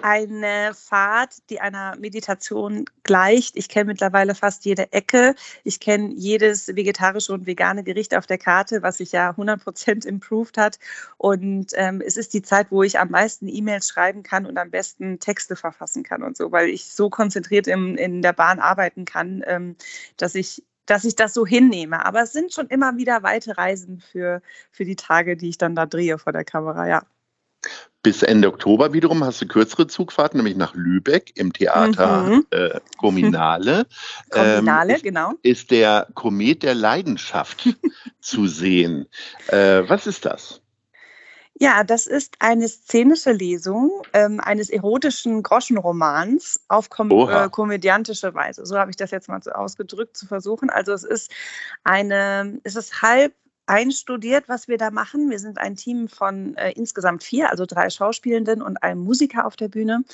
eine 0.03 0.73
Fahrt, 0.75 1.49
die 1.51 1.61
einer 1.61 1.97
Meditation 1.97 2.85
gleicht. 3.03 3.57
Ich 3.57 3.69
kenne 3.69 3.87
mittlerweile 3.87 4.35
fast 4.35 4.65
jede 4.65 4.93
Ecke. 4.93 5.35
Ich 5.65 5.81
kenne 5.81 6.13
jedes 6.15 6.69
vegetarische 6.69 7.33
und 7.33 7.47
vegane 7.47 7.83
Gericht 7.85 8.15
auf 8.15 8.27
der 8.27 8.39
Karte, 8.39 8.83
was 8.83 8.99
sich 8.99 9.13
ja 9.13 9.31
100 9.31 9.63
Prozent 9.63 10.05
improved 10.05 10.59
hat. 10.59 10.79
Und 11.17 11.73
ähm, 11.75 12.03
es 12.05 12.17
ist 12.17 12.35
die 12.35 12.43
Zeit, 12.43 12.71
wo 12.71 12.83
ich 12.83 12.99
am 12.99 13.11
meisten 13.11 13.49
E-Mails 13.49 13.89
schreiben 13.89 14.23
kann 14.23 14.47
und 14.47 14.59
am 14.59 14.71
besten 14.71 15.19
Texte 15.21 15.57
verfassen 15.57 16.03
kann 16.03 16.23
und 16.23 16.37
so, 16.37 16.53
weil 16.53 16.69
ich 16.69 16.93
so 16.93 17.11
konzentriert 17.11 17.67
im, 17.67 17.97
in 17.97 18.23
der 18.23 18.33
Bahn 18.33 18.59
arbeiten 18.61 19.05
kann, 19.05 19.43
ähm, 19.47 19.77
dass 20.17 20.35
ich 20.35 20.63
dass 20.87 21.05
ich 21.05 21.17
das 21.17 21.35
so 21.35 21.45
hinnehme. 21.45 22.05
Aber 22.07 22.23
es 22.23 22.33
sind 22.33 22.53
schon 22.55 22.69
immer 22.69 22.97
wieder 22.97 23.23
weite 23.25 23.59
Reisen 23.59 24.01
für, 24.01 24.41
für 24.71 24.85
die 24.85 24.97
Tage, 24.97 25.37
die 25.37 25.49
ich 25.49 25.59
dann 25.59 25.75
da 25.75 25.85
drehe 25.87 26.19
vor 26.19 26.33
der 26.33 26.45
Kamera, 26.45 26.87
ja. 26.87 27.03
Bis 28.03 28.23
Ende 28.23 28.49
Oktober 28.49 28.93
wiederum 28.93 29.25
hast 29.25 29.43
du 29.43 29.47
kürzere 29.47 29.89
Zugfahrten, 29.89 30.39
nämlich 30.39 30.57
nach 30.57 30.75
Lübeck 30.75 31.33
im 31.35 31.53
Theater 31.53 32.23
Mhm. 32.23 32.47
äh, 32.51 32.81
Ähm, 34.33 34.69
ist, 34.89 35.03
genau. 35.03 35.33
ist 35.43 35.71
der 35.71 36.07
Komet 36.15 36.63
der 36.63 36.75
Leidenschaft 36.75 37.69
zu 38.21 38.47
sehen. 38.47 39.07
Äh, 39.49 39.83
was 39.89 40.07
ist 40.07 40.25
das? 40.25 40.61
Ja, 41.59 41.85
das 41.85 42.07
ist 42.07 42.35
eine 42.39 42.69
szenische 42.69 43.33
Lesung 43.33 43.91
ähm, 44.13 44.41
eines 44.41 44.69
erotischen 44.69 45.43
Groschenromans 45.43 46.61
auf 46.69 46.91
kom 46.91 47.11
äh, 47.11 47.49
komödiantische 47.49 48.35
Weise. 48.35 48.67
So 48.67 48.79
habe 48.79 48.91
ich 48.91 48.97
das 48.97 49.11
jetzt 49.11 49.29
mal 49.29 49.43
so 49.43 49.53
ausgedrückt 49.53 50.19
zu 50.19 50.27
versuchen. 50.27 50.69
Also 50.69 50.93
es 50.93 51.03
ist 51.03 51.33
eine, 51.83 52.61
es 52.63 52.77
ist 52.77 53.01
halb 53.01 53.33
einstudiert, 53.67 54.49
was 54.49 54.69
wir 54.69 54.79
da 54.79 54.91
machen. 54.91 55.31
Wir 55.31 55.39
sind 55.39 55.59
ein 55.59 55.77
Team 55.77 56.09
von 56.09 56.57
äh, 56.57 56.73
insgesamt 56.73 57.23
vier, 57.23 57.51
also 57.51 57.67
drei 57.67 57.91
Schauspielenden 57.91 58.63
und 58.63 58.83
einem 58.83 59.03
Musiker 59.03 59.47
auf 59.47 59.57
der 59.57 59.69
Bühne. 59.69 60.05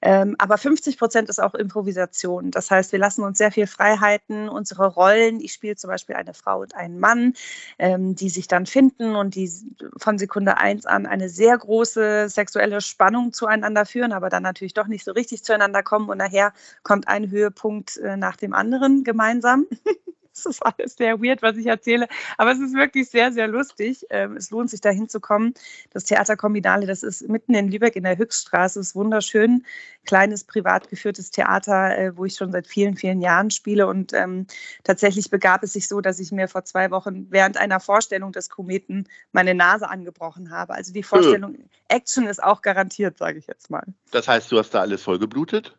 Ähm, 0.00 0.36
aber 0.38 0.58
50 0.58 0.96
Prozent 0.96 1.28
ist 1.28 1.40
auch 1.40 1.54
Improvisation. 1.54 2.50
Das 2.50 2.70
heißt, 2.70 2.92
wir 2.92 2.98
lassen 2.98 3.24
uns 3.24 3.38
sehr 3.38 3.50
viel 3.50 3.66
Freiheiten, 3.66 4.48
unsere 4.48 4.86
Rollen. 4.86 5.40
Ich 5.40 5.52
spiele 5.52 5.76
zum 5.76 5.88
Beispiel 5.88 6.14
eine 6.14 6.34
Frau 6.34 6.60
und 6.60 6.74
einen 6.74 7.00
Mann, 7.00 7.34
ähm, 7.78 8.14
die 8.14 8.30
sich 8.30 8.46
dann 8.46 8.66
finden 8.66 9.16
und 9.16 9.34
die 9.34 9.50
von 9.96 10.18
Sekunde 10.18 10.58
eins 10.58 10.86
an 10.86 11.06
eine 11.06 11.28
sehr 11.28 11.58
große 11.58 12.28
sexuelle 12.28 12.80
Spannung 12.80 13.32
zueinander 13.32 13.86
führen, 13.86 14.12
aber 14.12 14.28
dann 14.28 14.44
natürlich 14.44 14.74
doch 14.74 14.86
nicht 14.86 15.04
so 15.04 15.12
richtig 15.12 15.42
zueinander 15.42 15.82
kommen 15.82 16.08
und 16.08 16.18
nachher 16.18 16.52
kommt 16.84 17.08
ein 17.08 17.30
Höhepunkt 17.30 17.96
äh, 17.96 18.16
nach 18.16 18.36
dem 18.36 18.54
anderen 18.54 19.02
gemeinsam. 19.02 19.66
Das 20.44 20.54
ist 20.54 20.62
alles 20.62 20.96
sehr 20.96 21.20
weird, 21.20 21.42
was 21.42 21.56
ich 21.56 21.66
erzähle. 21.66 22.08
Aber 22.36 22.52
es 22.52 22.60
ist 22.60 22.74
wirklich 22.74 23.08
sehr, 23.08 23.32
sehr 23.32 23.48
lustig. 23.48 24.06
Ähm, 24.10 24.36
es 24.36 24.50
lohnt 24.50 24.70
sich, 24.70 24.80
da 24.80 24.90
hinzukommen. 24.90 25.54
Das 25.90 26.04
Theater 26.04 26.36
Kombinale, 26.36 26.86
das 26.86 27.02
ist 27.02 27.28
mitten 27.28 27.54
in 27.54 27.70
Lübeck 27.70 27.96
in 27.96 28.04
der 28.04 28.16
Höchststraße. 28.16 28.80
Es 28.80 28.88
ist 28.88 28.94
wunderschön. 28.94 29.64
Kleines, 30.06 30.44
privat 30.44 30.88
geführtes 30.88 31.30
Theater, 31.30 31.98
äh, 31.98 32.16
wo 32.16 32.24
ich 32.24 32.34
schon 32.34 32.52
seit 32.52 32.66
vielen, 32.66 32.96
vielen 32.96 33.20
Jahren 33.20 33.50
spiele. 33.50 33.86
Und 33.86 34.12
ähm, 34.12 34.46
tatsächlich 34.84 35.30
begab 35.30 35.62
es 35.62 35.72
sich 35.72 35.88
so, 35.88 36.00
dass 36.00 36.18
ich 36.18 36.32
mir 36.32 36.48
vor 36.48 36.64
zwei 36.64 36.90
Wochen 36.90 37.26
während 37.30 37.56
einer 37.56 37.80
Vorstellung 37.80 38.32
des 38.32 38.48
Kometen 38.48 39.08
meine 39.32 39.54
Nase 39.54 39.88
angebrochen 39.88 40.50
habe. 40.50 40.74
Also 40.74 40.92
die 40.92 41.02
Vorstellung, 41.02 41.56
Action 41.88 42.26
ist 42.26 42.42
auch 42.42 42.62
garantiert, 42.62 43.18
sage 43.18 43.38
ich 43.38 43.46
jetzt 43.46 43.70
mal. 43.70 43.84
Das 44.10 44.28
heißt, 44.28 44.50
du 44.52 44.58
hast 44.58 44.70
da 44.70 44.80
alles 44.80 45.02
vollgeblutet? 45.02 45.77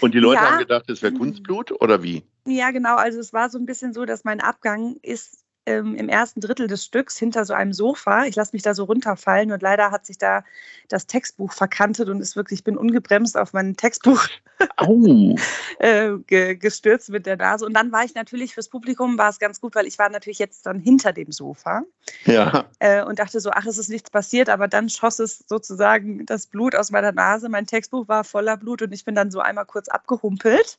Und 0.00 0.14
die 0.14 0.18
Leute 0.18 0.42
Ja. 0.42 0.50
haben 0.50 0.58
gedacht, 0.58 0.88
es 0.90 1.02
wäre 1.02 1.12
Mhm. 1.12 1.18
Kunstblut 1.18 1.72
oder 1.80 2.02
wie? 2.02 2.22
Ja, 2.46 2.70
genau. 2.70 2.96
Also 2.96 3.18
es 3.20 3.32
war 3.32 3.50
so 3.50 3.58
ein 3.58 3.66
bisschen 3.66 3.92
so, 3.92 4.04
dass 4.04 4.24
mein 4.24 4.40
Abgang 4.40 4.96
ist 5.02 5.44
ähm, 5.68 5.94
im 5.94 6.08
ersten 6.08 6.40
Drittel 6.40 6.66
des 6.66 6.84
Stücks 6.84 7.18
hinter 7.18 7.44
so 7.44 7.52
einem 7.52 7.72
Sofa. 7.72 8.24
Ich 8.24 8.36
lasse 8.36 8.54
mich 8.54 8.62
da 8.62 8.72
so 8.72 8.84
runterfallen 8.84 9.52
und 9.52 9.60
leider 9.60 9.90
hat 9.90 10.06
sich 10.06 10.16
da 10.16 10.42
das 10.88 11.06
Textbuch 11.06 11.52
verkantet 11.52 12.08
und 12.08 12.20
ist 12.20 12.36
wirklich, 12.36 12.60
ich 12.60 12.64
bin 12.64 12.78
ungebremst 12.78 13.36
auf 13.36 13.52
mein 13.52 13.76
Textbuch 13.76 14.26
äh, 15.78 16.12
ge 16.26 16.56
gestürzt 16.56 17.10
mit 17.10 17.26
der 17.26 17.36
Nase. 17.36 17.66
Und 17.66 17.74
dann 17.74 17.92
war 17.92 18.04
ich 18.04 18.14
natürlich 18.14 18.54
fürs 18.54 18.68
Publikum, 18.68 19.18
war 19.18 19.28
es 19.28 19.38
ganz 19.38 19.60
gut, 19.60 19.74
weil 19.74 19.86
ich 19.86 19.98
war 19.98 20.08
natürlich 20.08 20.38
jetzt 20.38 20.64
dann 20.64 20.80
hinter 20.80 21.12
dem 21.12 21.30
Sofa 21.30 21.82
Ja. 22.24 22.64
äh, 22.78 23.04
und 23.04 23.18
dachte 23.18 23.38
so, 23.40 23.50
ach, 23.50 23.66
es 23.66 23.76
ist 23.76 23.90
nichts 23.90 24.10
passiert, 24.10 24.48
aber 24.48 24.68
dann 24.68 24.88
schoss 24.88 25.18
es 25.18 25.44
sozusagen 25.46 26.24
das 26.24 26.46
Blut 26.46 26.74
aus 26.74 26.90
meiner 26.90 27.12
Nase. 27.12 27.50
Mein 27.50 27.66
Textbuch 27.66 28.08
war 28.08 28.24
voller 28.24 28.56
Blut 28.56 28.80
und 28.80 28.92
ich 28.92 29.04
bin 29.04 29.14
dann 29.14 29.30
so 29.30 29.40
einmal 29.40 29.66
kurz 29.66 29.88
abgehumpelt 29.88 30.78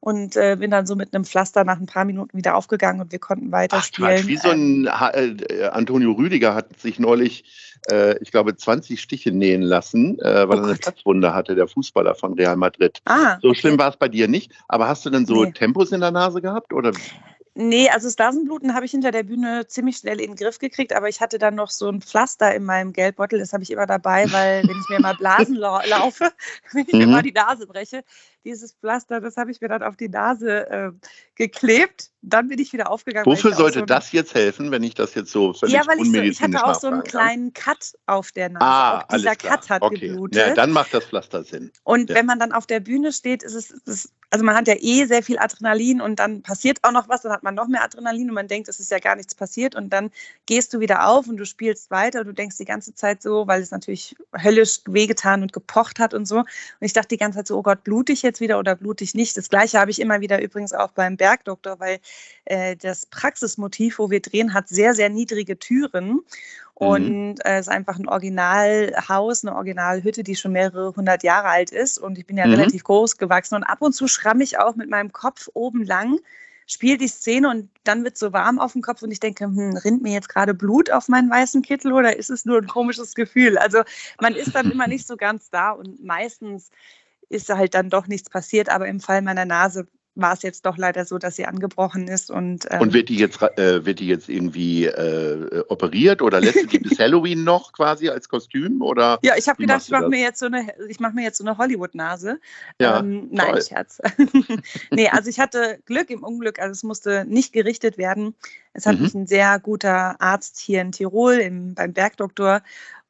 und 0.00 0.36
äh, 0.36 0.56
bin 0.58 0.70
dann 0.70 0.86
so 0.86 0.96
mit 0.96 1.14
einem 1.14 1.24
Pflaster 1.24 1.64
nach 1.64 1.78
ein 1.78 1.86
paar 1.86 2.04
Minuten 2.04 2.36
wieder 2.36 2.56
aufgegangen 2.56 3.00
und 3.00 3.12
wir 3.12 3.18
konnten 3.18 3.52
Ach, 3.72 3.88
weiterspielen. 3.88 3.92
Quatsch, 3.92 4.26
wie 4.28 4.36
so 4.36 4.50
ein 4.50 4.88
Ha- 4.88 5.10
äh, 5.14 5.68
Antonio 5.68 6.12
Rüdiger 6.12 6.54
hat 6.54 6.80
sich 6.80 6.98
neulich, 6.98 7.78
äh, 7.88 8.18
ich 8.18 8.32
glaube, 8.32 8.56
20 8.56 9.00
Stiche 9.00 9.30
nähen 9.30 9.62
lassen, 9.62 10.18
äh, 10.18 10.48
weil 10.48 10.58
Oh 10.58 10.62
er 10.62 10.64
eine. 10.70 10.76
Platzwunde 10.78 11.34
hatte, 11.34 11.54
der 11.54 11.68
Fußballer 11.68 12.14
von 12.16 12.34
Real 12.34 12.56
Madrid. 12.56 13.00
ah, 13.06 13.40
So 13.40 13.54
schlimm 13.54 13.78
war 13.78 13.90
es 13.90 13.96
bei 13.96 14.08
dir 14.08 14.26
nicht, 14.28 14.52
aber 14.68 14.88
hast 14.88 15.06
du 15.06 15.10
denn 15.10 15.24
so 15.26 15.44
Nee. 15.44 15.52
Tempos 15.52 15.92
in 15.92 16.00
der 16.00 16.10
Nase 16.10 16.42
gehabt? 16.42 16.72
Oder? 16.72 16.92
Nee, 17.54 17.90
also 17.90 18.06
das 18.06 18.16
Nasenbluten 18.16 18.74
habe 18.74 18.86
ich 18.86 18.92
hinter 18.92 19.10
der 19.10 19.24
Bühne 19.24 19.66
ziemlich 19.66 19.96
schnell 19.96 20.20
in 20.20 20.30
den 20.32 20.36
Griff 20.36 20.58
gekriegt, 20.60 20.92
aber 20.92 21.08
ich 21.08 21.20
hatte 21.20 21.38
dann 21.38 21.56
noch 21.56 21.68
so 21.70 21.88
ein 21.88 22.00
Pflaster 22.00 22.54
in 22.54 22.64
meinem 22.64 22.92
Geldbeutel, 22.92 23.40
das 23.40 23.52
habe 23.52 23.64
ich 23.64 23.70
immer 23.72 23.86
dabei, 23.86 24.30
weil 24.30 24.66
wenn 24.68 24.78
ich 24.78 24.88
mir 24.88 25.00
mal 25.00 25.14
Blasen 25.16 25.56
lau 25.56 25.80
laufe, 25.84 26.30
wenn 26.72 26.86
ich 26.88 26.96
mir 26.96 27.06
Mhm. 27.06 27.10
mal 27.10 27.22
die 27.22 27.32
Nase 27.32 27.66
breche, 27.66 28.04
dieses 28.44 28.72
Pflaster, 28.72 29.20
das 29.20 29.36
habe 29.36 29.50
ich 29.50 29.60
mir 29.60 29.68
dann 29.68 29.82
auf 29.82 29.96
die 29.96 30.08
Nase 30.08 30.68
äh, 30.70 30.90
geklebt, 31.34 32.10
dann 32.22 32.48
bin 32.48 32.58
ich 32.58 32.72
wieder 32.72 32.90
aufgegangen. 32.90 33.26
Wofür 33.26 33.50
ich 33.50 33.56
sollte 33.56 33.80
so 33.80 33.84
das 33.86 34.12
jetzt 34.12 34.34
helfen, 34.34 34.70
wenn 34.70 34.82
ich 34.82 34.94
das 34.94 35.14
jetzt 35.14 35.32
so 35.32 35.52
völlig 35.54 35.74
Ja, 35.74 35.82
weil 35.86 36.00
ich, 36.00 36.10
so, 36.12 36.18
ich 36.18 36.42
hatte 36.42 36.64
auch 36.64 36.78
so 36.78 36.88
einen 36.88 37.02
kleinen 37.02 37.52
Cut 37.54 37.94
auf 38.06 38.30
der 38.32 38.50
Nase. 38.50 38.64
Ah, 38.64 39.00
auch 39.00 39.16
dieser 39.16 39.36
klar. 39.36 39.56
Cut 39.56 39.70
hat 39.70 39.82
okay. 39.82 40.08
geblutet. 40.08 40.36
Ja, 40.48 40.54
dann 40.54 40.70
macht 40.70 40.92
das 40.92 41.04
Pflaster 41.04 41.42
Sinn. 41.42 41.72
Und 41.84 42.10
Ja. 42.10 42.16
wenn 42.16 42.26
man 42.26 42.38
dann 42.38 42.52
auf 42.52 42.66
der 42.66 42.80
Bühne 42.80 43.12
steht, 43.12 43.42
ist 43.42 43.54
es, 43.54 43.70
ist 43.70 43.88
es, 43.88 44.12
also 44.30 44.44
man 44.44 44.54
hat 44.54 44.68
ja 44.68 44.74
eh 44.78 45.06
sehr 45.06 45.22
viel 45.22 45.38
Adrenalin 45.38 46.00
und 46.00 46.20
dann 46.20 46.42
passiert 46.42 46.78
auch 46.82 46.92
noch 46.92 47.08
was, 47.08 47.22
dann 47.22 47.32
hat 47.32 47.42
man 47.42 47.54
noch 47.54 47.66
mehr 47.66 47.82
Adrenalin 47.82 48.28
und 48.28 48.34
man 48.34 48.46
denkt, 48.46 48.68
es 48.68 48.78
ist 48.78 48.90
ja 48.90 48.98
gar 48.98 49.16
nichts 49.16 49.34
passiert 49.34 49.74
und 49.74 49.90
dann 49.90 50.10
gehst 50.46 50.72
du 50.72 50.78
wieder 50.78 51.08
auf 51.08 51.26
und 51.26 51.36
du 51.36 51.46
spielst 51.46 51.90
weiter 51.90 52.20
und 52.20 52.26
du 52.26 52.34
denkst 52.34 52.58
die 52.58 52.64
ganze 52.64 52.94
Zeit 52.94 53.22
so, 53.22 53.46
weil 53.46 53.62
es 53.62 53.70
natürlich 53.70 54.14
höllisch 54.40 54.80
wehgetan 54.86 55.42
und 55.42 55.52
gepocht 55.52 55.98
hat 55.98 56.14
und 56.14 56.26
so. 56.26 56.38
Und 56.38 56.46
ich 56.80 56.92
dachte 56.92 57.08
die 57.08 57.16
ganze 57.16 57.38
Zeit 57.38 57.48
so, 57.48 57.58
oh 57.58 57.62
Gott, 57.62 57.82
blutig 57.82 58.22
jetzt 58.22 58.29
wieder 58.38 58.60
oder 58.60 58.76
blutig 58.76 59.14
nicht. 59.14 59.36
Das 59.36 59.48
gleiche 59.48 59.80
habe 59.80 59.90
ich 59.90 60.00
immer 60.00 60.20
wieder 60.20 60.40
übrigens 60.40 60.72
auch 60.72 60.92
beim 60.92 61.16
Bergdoktor, 61.16 61.80
weil 61.80 61.98
äh, 62.44 62.76
das 62.76 63.06
Praxismotiv, 63.06 63.98
wo 63.98 64.10
wir 64.10 64.20
drehen, 64.20 64.54
hat 64.54 64.68
sehr, 64.68 64.94
sehr 64.94 65.08
niedrige 65.08 65.58
Türen. 65.58 66.20
Und 66.74 67.44
äh, 67.44 67.56
es 67.58 67.66
ist 67.66 67.68
einfach 67.68 67.98
ein 67.98 68.08
Originalhaus, 68.08 69.44
eine 69.44 69.54
Originalhütte, 69.56 70.22
die 70.22 70.36
schon 70.36 70.52
mehrere 70.52 70.94
hundert 70.94 71.22
Jahre 71.24 71.48
alt 71.48 71.72
ist. 71.72 71.98
Und 71.98 72.18
ich 72.18 72.26
bin 72.26 72.36
ja 72.38 72.46
Mhm. 72.46 72.52
relativ 72.52 72.84
groß 72.84 73.16
gewachsen. 73.18 73.56
Und 73.56 73.64
ab 73.64 73.82
und 73.82 73.92
zu 73.92 74.06
schramme 74.06 74.44
ich 74.44 74.58
auch 74.58 74.76
mit 74.76 74.88
meinem 74.88 75.12
Kopf 75.12 75.48
oben 75.54 75.84
lang, 75.84 76.18
spiele 76.66 76.96
die 76.98 77.08
Szene 77.08 77.50
und 77.50 77.68
dann 77.84 78.04
wird 78.04 78.14
es 78.14 78.20
so 78.20 78.32
warm 78.32 78.60
auf 78.60 78.72
dem 78.74 78.82
Kopf 78.82 79.02
und 79.02 79.10
ich 79.10 79.18
denke, 79.20 79.44
hm, 79.44 79.76
rinnt 79.84 80.02
mir 80.02 80.12
jetzt 80.12 80.28
gerade 80.28 80.54
Blut 80.54 80.90
auf 80.90 81.08
meinen 81.08 81.28
weißen 81.28 81.62
Kittel 81.62 81.92
oder 81.92 82.16
ist 82.16 82.30
es 82.30 82.44
nur 82.44 82.58
ein 82.58 82.68
komisches 82.68 83.14
Gefühl? 83.14 83.58
Also 83.58 83.82
man 84.20 84.34
ist 84.36 84.54
dann 84.54 84.68
immer 84.68 84.86
nicht 84.86 85.06
so 85.06 85.16
ganz 85.16 85.50
da 85.50 85.72
und 85.72 86.02
meistens 86.04 86.70
ist 87.30 87.48
halt 87.48 87.74
dann 87.74 87.88
doch 87.88 88.06
nichts 88.06 88.28
passiert. 88.28 88.68
Aber 88.68 88.86
im 88.86 89.00
Fall 89.00 89.22
meiner 89.22 89.46
Nase 89.46 89.86
war 90.16 90.34
es 90.34 90.42
jetzt 90.42 90.66
doch 90.66 90.76
leider 90.76 91.04
so, 91.04 91.18
dass 91.18 91.36
sie 91.36 91.46
angebrochen 91.46 92.08
ist. 92.08 92.30
Und, 92.30 92.66
ähm, 92.70 92.80
Und 92.80 92.92
wird 92.92 93.08
die 93.08 93.16
jetzt, 93.16 93.40
äh, 93.40 93.84
wird 93.84 94.00
die 94.00 94.08
jetzt 94.08 94.28
irgendwie 94.28 94.86
äh, 94.86 95.62
operiert 95.68 96.20
oder 96.20 96.40
lässt 96.40 96.72
die 96.72 96.78
bis 96.80 96.98
Halloween 96.98 97.44
noch 97.44 97.72
quasi 97.72 98.08
als 98.08 98.28
Kostüm? 98.28 98.82
Oder? 98.82 99.18
Ja, 99.22 99.34
ich 99.36 99.48
habe 99.48 99.62
gedacht, 99.62 99.82
ich 99.84 99.90
mache 99.90 100.08
mir 100.08 100.20
jetzt 100.20 100.40
so 100.40 100.46
eine, 100.46 100.66
ich 100.88 101.00
mache 101.00 101.14
mir 101.14 101.22
jetzt 101.22 101.38
so 101.38 101.44
eine 101.44 101.56
Hollywood-Nase. 101.56 102.40
Ja, 102.80 103.00
ähm, 103.00 103.28
nein. 103.30 103.60
Scherz. 103.62 104.00
nee, 104.90 105.08
also 105.08 105.30
ich 105.30 105.38
hatte 105.38 105.78
Glück 105.86 106.10
im 106.10 106.22
Unglück, 106.22 106.58
also 106.58 106.72
es 106.72 106.82
musste 106.82 107.24
nicht 107.26 107.52
gerichtet 107.52 107.96
werden. 107.96 108.34
Es 108.72 108.86
hat 108.86 108.96
Mhm. 108.96 109.02
mich 109.02 109.14
ein 109.14 109.26
sehr 109.26 109.58
guter 109.58 110.20
Arzt 110.20 110.58
hier 110.60 110.80
in 110.80 110.92
Tirol 110.92 111.34
im, 111.34 111.74
beim 111.74 111.92
Bergdoktor 111.92 112.62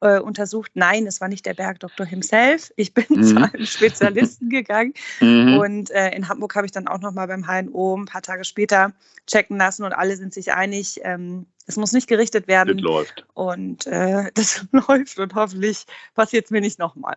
äh, 0.03 0.19
untersucht. 0.19 0.71
Nein, 0.73 1.05
es 1.05 1.21
war 1.21 1.27
nicht 1.27 1.45
der 1.45 1.53
Bergdoktor 1.53 2.05
himself. 2.07 2.71
Ich 2.75 2.93
bin 2.95 3.05
Mhm. 3.09 3.23
zu 3.23 3.35
einem 3.37 3.65
Spezialisten 3.65 4.49
gegangen. 4.49 4.93
Mhm. 5.21 5.57
Und 5.59 5.91
äh, 5.91 6.09
in 6.15 6.27
Hamburg 6.27 6.55
habe 6.55 6.65
ich 6.65 6.71
dann 6.71 6.87
auch 6.87 6.99
nochmal 6.99 7.27
beim 7.27 7.45
HNO 7.47 7.97
ein 7.97 8.05
paar 8.05 8.23
Tage 8.23 8.43
später 8.43 8.93
checken 9.27 9.57
lassen 9.57 9.83
und 9.83 9.93
alle 9.93 10.17
sind 10.17 10.33
sich 10.33 10.51
einig, 10.53 10.99
ähm, 11.03 11.45
es 11.67 11.77
muss 11.77 11.91
nicht 11.91 12.07
gerichtet 12.07 12.45
Das 12.45 12.47
werden. 12.49 12.79
läuft. 12.79 13.25
Und 13.35 13.85
äh, 13.85 14.31
das 14.33 14.65
läuft 14.71 15.19
und 15.19 15.35
hoffentlich 15.35 15.85
passiert 16.15 16.45
es 16.45 16.51
mir 16.51 16.61
nicht 16.61 16.79
nochmal. 16.79 17.15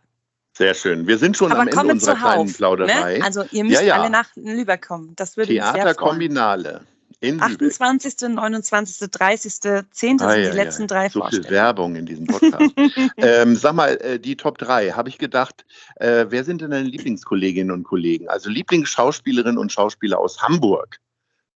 Sehr 0.56 0.74
schön. 0.74 1.06
Wir 1.06 1.16
sind 1.18 1.36
schon 1.38 1.50
Aber 1.50 1.62
am 1.62 1.68
Ende 1.68 1.86
unserer 1.94 2.14
kleinen 2.16 2.46
zuhauf. 2.48 2.56
Plauderei. 2.58 3.18
Ne? 3.18 3.24
Also 3.24 3.44
ihr 3.50 3.64
müsst 3.64 3.80
Ja, 3.80 3.86
ja. 3.86 4.00
alle 4.02 4.10
nach 4.10 4.28
Lübeck 4.36 4.86
kommen. 4.86 5.16
Das 5.16 5.36
würde 5.38 5.52
mich 5.54 5.62
sehr 5.62 5.72
Theater 5.72 5.94
freuen. 5.94 6.10
Kombinale 6.10 6.82
in 7.24 7.38
Lübeck. 7.38 7.72
28., 7.72 8.28
29., 8.28 9.10
30., 9.10 9.60
10. 9.60 9.72
Ah, 9.72 9.84
sind 9.90 10.20
ja, 10.20 10.50
die 10.50 10.56
letzten 10.56 10.82
ja. 10.82 10.86
drei 10.88 11.08
So 11.08 11.12
viel 11.12 11.20
Vorstellungen. 11.20 11.50
Werbung 11.50 11.96
in 11.96 12.06
diesem 12.06 12.26
Podcast. 12.26 12.74
ähm, 13.16 13.56
sag 13.56 13.74
mal, 13.74 13.96
äh, 14.00 14.18
die 14.18 14.36
Top 14.36 14.58
3, 14.58 14.90
habe 14.90 15.08
ich 15.08 15.18
gedacht, 15.18 15.64
äh, 15.96 16.26
wer 16.28 16.44
sind 16.44 16.60
denn 16.60 16.70
deine 16.70 16.88
Lieblingskolleginnen 16.88 17.70
und 17.72 17.84
Kollegen? 17.84 18.28
Also 18.28 18.50
Lieblingsschauspielerinnen 18.50 19.58
und 19.58 19.72
Schauspieler 19.72 20.18
aus 20.18 20.40
Hamburg. 20.42 21.00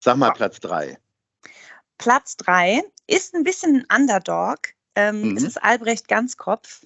Sag 0.00 0.16
mal 0.16 0.32
Platz 0.32 0.60
3. 0.60 0.98
Platz 1.98 2.36
3 2.36 2.82
ist 3.06 3.34
ein 3.34 3.44
bisschen 3.44 3.86
ein 3.88 4.00
Underdog. 4.00 4.58
Ähm, 4.94 5.30
Mhm. 5.30 5.36
Es 5.36 5.44
ist 5.44 5.62
Albrecht 5.62 6.08
Ganzkopf. 6.08 6.84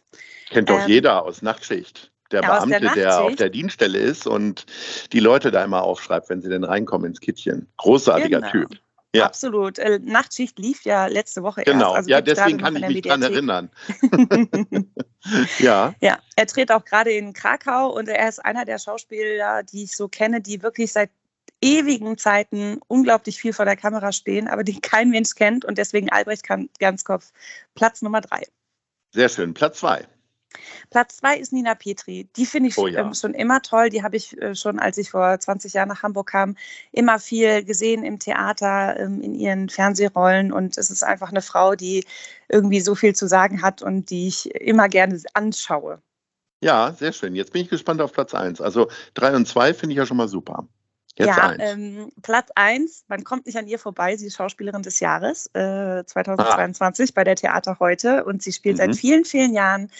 Kennt 0.50 0.68
doch 0.68 0.80
Ähm, 0.80 0.88
jeder 0.88 1.22
aus 1.22 1.42
Nachtschicht. 1.42 2.11
Der 2.32 2.42
ja, 2.42 2.58
aus 2.58 2.66
der 2.66 2.80
Beamte, 2.80 3.00
der, 3.00 3.22
auf 3.22 3.36
der 3.36 3.50
Dienststelle 3.50 3.98
ist 3.98 4.26
und 4.26 4.66
die 5.12 5.20
Leute 5.20 5.50
da 5.50 5.62
immer 5.64 5.82
aufschreibt, 5.82 6.28
wenn 6.30 6.42
sie 6.42 6.48
denn 6.48 6.64
reinkommen 6.64 7.08
ins 7.08 7.20
Kittchen. 7.20 7.68
Großartiger 7.76 8.40
Genau. 8.40 8.50
Typ. 8.50 8.78
Ja. 9.14 9.26
Absolut. 9.26 9.78
Äh, 9.78 9.98
Nachtschicht 10.02 10.58
lief 10.58 10.84
ja 10.84 11.06
letzte 11.06 11.42
Woche 11.42 11.62
Genau, 11.64 11.88
erst. 11.88 11.96
Also 11.96 12.10
ja, 12.10 12.20
deswegen 12.22 12.58
kann 12.58 12.76
ich 12.76 12.82
mich 12.82 12.94
Mediathek. 12.94 13.30
erinnern. 13.30 13.70
ja, 15.58 15.94
Ja, 16.00 16.18
er 16.36 16.46
dreht 16.46 16.72
auch 16.72 16.84
gerade 16.84 17.10
in 17.10 17.34
Krakau 17.34 17.90
und 17.90 18.08
er 18.08 18.26
ist 18.26 18.42
einer 18.42 18.64
der 18.64 18.78
Schauspieler, 18.78 19.62
die 19.64 19.84
ich 19.84 19.94
so 19.94 20.08
kenne, 20.08 20.40
die 20.40 20.62
wirklich 20.62 20.92
seit 20.92 21.10
ewigen 21.60 22.16
Zeiten 22.16 22.80
unglaublich 22.88 23.38
viel 23.38 23.52
vor 23.52 23.66
der 23.66 23.76
Kamera 23.76 24.12
stehen, 24.12 24.48
aber 24.48 24.64
die 24.64 24.80
kein 24.80 25.10
Mensch 25.10 25.34
kennt 25.34 25.66
und 25.66 25.76
deswegen 25.76 26.10
Albrecht 26.10 26.44
Ganzkopf 26.78 27.32
Platz 27.74 28.00
Nummer 28.00 28.22
drei. 28.22 28.42
sehr 29.12 29.28
schön. 29.28 29.52
Platz 29.52 29.78
2. 29.80 30.06
Platz 30.90 31.16
zwei 31.18 31.36
ist 31.38 31.52
Nina 31.52 31.74
Petri. 31.74 32.28
Die 32.36 32.46
finde 32.46 32.68
ich 32.68 32.78
Oh 32.78 32.86
ja. 32.86 33.00
ähm, 33.00 33.14
schon 33.14 33.34
immer 33.34 33.62
toll. 33.62 33.88
Die 33.90 34.02
habe 34.02 34.16
ich 34.16 34.40
äh, 34.40 34.54
schon, 34.54 34.78
als 34.78 34.98
ich 34.98 35.10
vor 35.10 35.38
20 35.38 35.72
Jahren 35.72 35.88
nach 35.88 36.02
Hamburg 36.02 36.30
kam, 36.30 36.56
immer 36.92 37.18
viel 37.18 37.64
gesehen 37.64 38.04
im 38.04 38.18
Theater, 38.18 38.98
ähm, 38.98 39.20
in 39.20 39.34
ihren 39.34 39.68
Fernsehrollen. 39.68 40.52
Und 40.52 40.78
es 40.78 40.90
ist 40.90 41.02
einfach 41.02 41.30
eine 41.30 41.42
Frau, 41.42 41.74
die 41.74 42.04
irgendwie 42.48 42.80
so 42.80 42.94
viel 42.94 43.14
zu 43.14 43.26
sagen 43.26 43.62
hat 43.62 43.82
und 43.82 44.10
die 44.10 44.28
ich 44.28 44.54
immer 44.54 44.88
gerne 44.88 45.20
anschaue. 45.34 46.00
Ja, 46.62 46.92
sehr 46.92 47.12
schön. 47.12 47.34
Jetzt 47.34 47.52
bin 47.52 47.62
ich 47.62 47.68
gespannt 47.68 48.00
auf 48.00 48.12
Platz 48.12 48.34
1. 48.34 48.60
Also 48.60 48.88
3 49.14 49.34
und 49.36 49.48
2 49.48 49.74
finde 49.74 49.94
ich 49.94 49.98
ja 49.98 50.06
schon 50.06 50.16
mal 50.16 50.28
super. 50.28 50.68
Jetzt 51.16 51.26
ja, 51.26 51.48
eins. 51.48 51.62
ähm, 51.62 52.10
Platz 52.22 52.48
1, 52.54 53.04
man 53.08 53.22
kommt 53.22 53.44
nicht 53.44 53.58
an 53.58 53.66
ihr 53.66 53.78
vorbei, 53.78 54.16
sie 54.16 54.28
ist 54.28 54.36
Schauspielerin 54.36 54.80
des 54.82 54.98
Jahres 55.00 55.46
äh, 55.54 56.04
2022 56.06 57.12
bei 57.12 57.22
der 57.22 57.36
Theater 57.36 57.76
heute 57.80 58.24
und 58.24 58.42
sie 58.42 58.52
spielt 58.52 58.80
Ah. 58.80 58.86
Mhm. 58.86 58.92
seit 58.92 59.00
vielen, 59.00 59.24
vielen 59.26 59.52
Jahren 59.52 59.90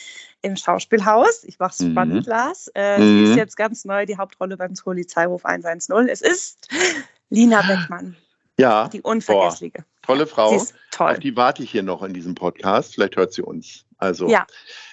im 0.43 0.57
Schauspielhaus. 0.57 1.45
Ich 1.45 1.59
mach's 1.59 1.81
Mhm. 1.81 1.93
spannend, 1.93 2.27
Lars. 2.27 2.71
Äh, 2.75 2.99
Mhm. 2.99 3.03
Sie 3.27 3.31
ist 3.31 3.37
jetzt 3.37 3.57
ganz 3.57 3.85
neu 3.85 4.07
die 4.07 4.19
Hauptrolle 4.19 4.57
beim 4.57 4.75
Polizeiruf 4.75 5.45
110. 5.45 6.09
Es 6.09 6.21
ist 6.21 6.69
Lina 7.31 7.63
Beckmann, 7.63 8.17
ja, 8.59 8.89
die 8.89 9.01
Unvergessliche. 9.01 9.85
tolle 10.03 10.27
Frau. 10.27 10.63
Toll. 10.91 11.11
Auf 11.13 11.19
die 11.21 11.35
warte 11.37 11.63
ich 11.63 11.71
hier 11.71 11.83
noch 11.83 12.03
in 12.03 12.13
diesem 12.13 12.35
Podcast. 12.35 12.95
Vielleicht 12.95 13.17
hört 13.17 13.33
sie 13.33 13.43
uns. 13.43 13.85
Also, 13.99 14.29
Ja. 14.29 14.47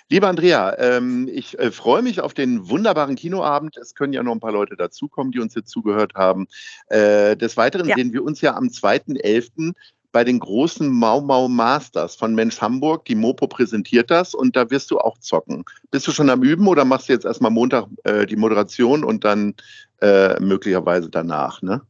liebe 0.10 0.28
Andrea, 0.28 0.78
ähm, 0.78 1.28
ich 1.32 1.58
äh, 1.58 1.72
freue 1.72 2.04
mich 2.04 2.22
auf 2.22 2.34
den 2.36 2.70
wunderbaren 2.70 3.16
Kinoabend. 3.16 3.76
Es 3.78 3.96
können 3.96 4.14
ja 4.14 4.22
noch 4.24 4.34
ein 4.34 4.40
paar 4.40 4.52
Leute 4.52 4.76
dazukommen, 4.78 5.32
die 5.32 5.40
uns 5.40 5.56
jetzt 5.56 5.72
zugehört 5.72 6.14
haben. 6.14 6.48
Äh, 6.88 7.36
des 7.36 7.58
Weiteren 7.58 7.88
Ja. 7.90 7.96
sehen 7.96 8.14
wir 8.14 8.24
uns 8.24 8.40
ja 8.42 8.56
am 8.56 8.70
2.11. 8.70 9.74
bei 10.12 10.24
den 10.24 10.40
großen 10.40 10.90
Mau 10.90 11.22
Mau 11.22 11.48
Masters 11.48 12.16
von 12.16 12.34
Mensch 12.36 12.62
Hamburg. 12.62 13.06
Die 13.06 13.16
Mopo 13.16 13.48
präsentiert 13.48 14.10
das 14.10 14.34
und 14.34 14.56
da 14.56 14.70
wirst 14.70 14.92
du 14.92 15.00
auch 15.00 15.18
zocken. 15.20 15.64
Bist 15.92 16.08
du 16.08 16.12
schon 16.12 16.30
am 16.30 16.44
Üben 16.44 16.68
oder 16.68 16.86
machst 16.86 17.10
du 17.10 17.14
jetzt 17.14 17.26
erstmal 17.26 17.52
Montag 17.52 17.88
äh, 18.04 18.26
die 18.26 18.36
Moderation 18.36 19.04
und 19.04 19.24
dann 19.24 19.56
äh, 20.02 20.40
möglicherweise 20.40 21.10
danach, 21.10 21.62
ne? 21.62 21.82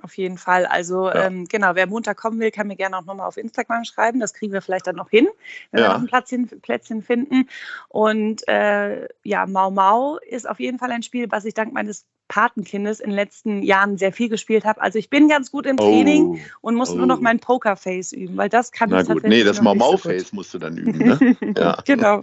Auf 0.00 0.16
jeden 0.16 0.38
Fall. 0.38 0.64
Also 0.66 1.08
Ja. 1.08 1.26
ähm, 1.26 1.46
genau, 1.46 1.74
wer 1.74 1.86
Montag 1.88 2.16
kommen 2.16 2.38
will, 2.38 2.52
kann 2.52 2.68
mir 2.68 2.76
gerne 2.76 2.96
auch 2.98 3.04
nochmal 3.04 3.26
auf 3.26 3.36
Instagram 3.36 3.84
schreiben. 3.84 4.20
Das 4.20 4.32
kriegen 4.32 4.52
wir 4.52 4.62
vielleicht 4.62 4.86
dann 4.86 4.96
noch 4.96 5.10
hin, 5.10 5.26
wenn 5.72 5.82
Ja. 5.82 5.88
wir 5.88 5.94
noch 5.94 6.02
ein 6.02 6.06
Plätzchen, 6.06 6.46
Plätzchen 6.60 7.02
finden. 7.02 7.48
Und 7.88 8.46
äh, 8.46 9.08
ja, 9.24 9.46
Mau 9.46 9.70
Mau 9.70 10.18
ist 10.18 10.48
auf 10.48 10.60
jeden 10.60 10.78
Fall 10.78 10.92
ein 10.92 11.02
Spiel, 11.02 11.30
was 11.30 11.44
ich 11.44 11.54
dank 11.54 11.72
meines 11.72 12.06
Patenkindes 12.28 13.00
in 13.00 13.10
den 13.10 13.16
letzten 13.16 13.62
Jahren 13.62 13.98
sehr 13.98 14.12
viel 14.12 14.28
gespielt 14.28 14.64
habe. 14.64 14.80
Also 14.80 14.98
ich 14.98 15.10
bin 15.10 15.28
ganz 15.28 15.50
gut 15.50 15.66
im 15.66 15.76
Training 15.76 16.28
Oh, 16.28 16.38
und 16.60 16.74
muss 16.74 16.90
oh. 16.90 16.96
nur 16.96 17.06
noch 17.06 17.20
mein 17.20 17.40
Pokerface 17.40 18.12
üben, 18.12 18.36
weil 18.36 18.48
das 18.48 18.70
kann 18.72 18.90
na 18.90 19.00
ich 19.00 19.06
gut. 19.06 19.16
tatsächlich 19.16 19.38
Nee, 19.38 19.44
das 19.44 19.60
noch 19.60 19.74
Mau 19.74 19.92
nicht 19.92 20.28
so 20.28 20.36
musst 20.36 20.54
du 20.54 20.58
dann 20.58 20.76
üben, 20.76 20.98
ne? 20.98 21.36
Ja. 21.58 21.78
Genau. 21.84 22.20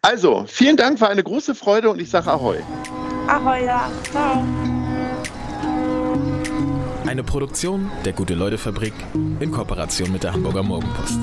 Also, 0.00 0.44
vielen 0.46 0.76
Dank, 0.76 1.00
war 1.00 1.10
eine 1.10 1.22
große 1.22 1.54
Freude 1.54 1.90
und 1.90 2.00
ich 2.00 2.10
sage 2.10 2.30
Ahoi. 2.30 2.58
Ahoi, 3.28 3.64
ja. 3.64 3.90
Ciao. 4.10 4.44
Eine 7.06 7.22
Produktion 7.22 7.90
der 8.04 8.12
Gute-Leute-Fabrik 8.14 8.94
in 9.40 9.52
Kooperation 9.52 10.12
mit 10.12 10.22
der 10.24 10.32
Hamburger 10.32 10.62
Morgenpost. 10.62 11.18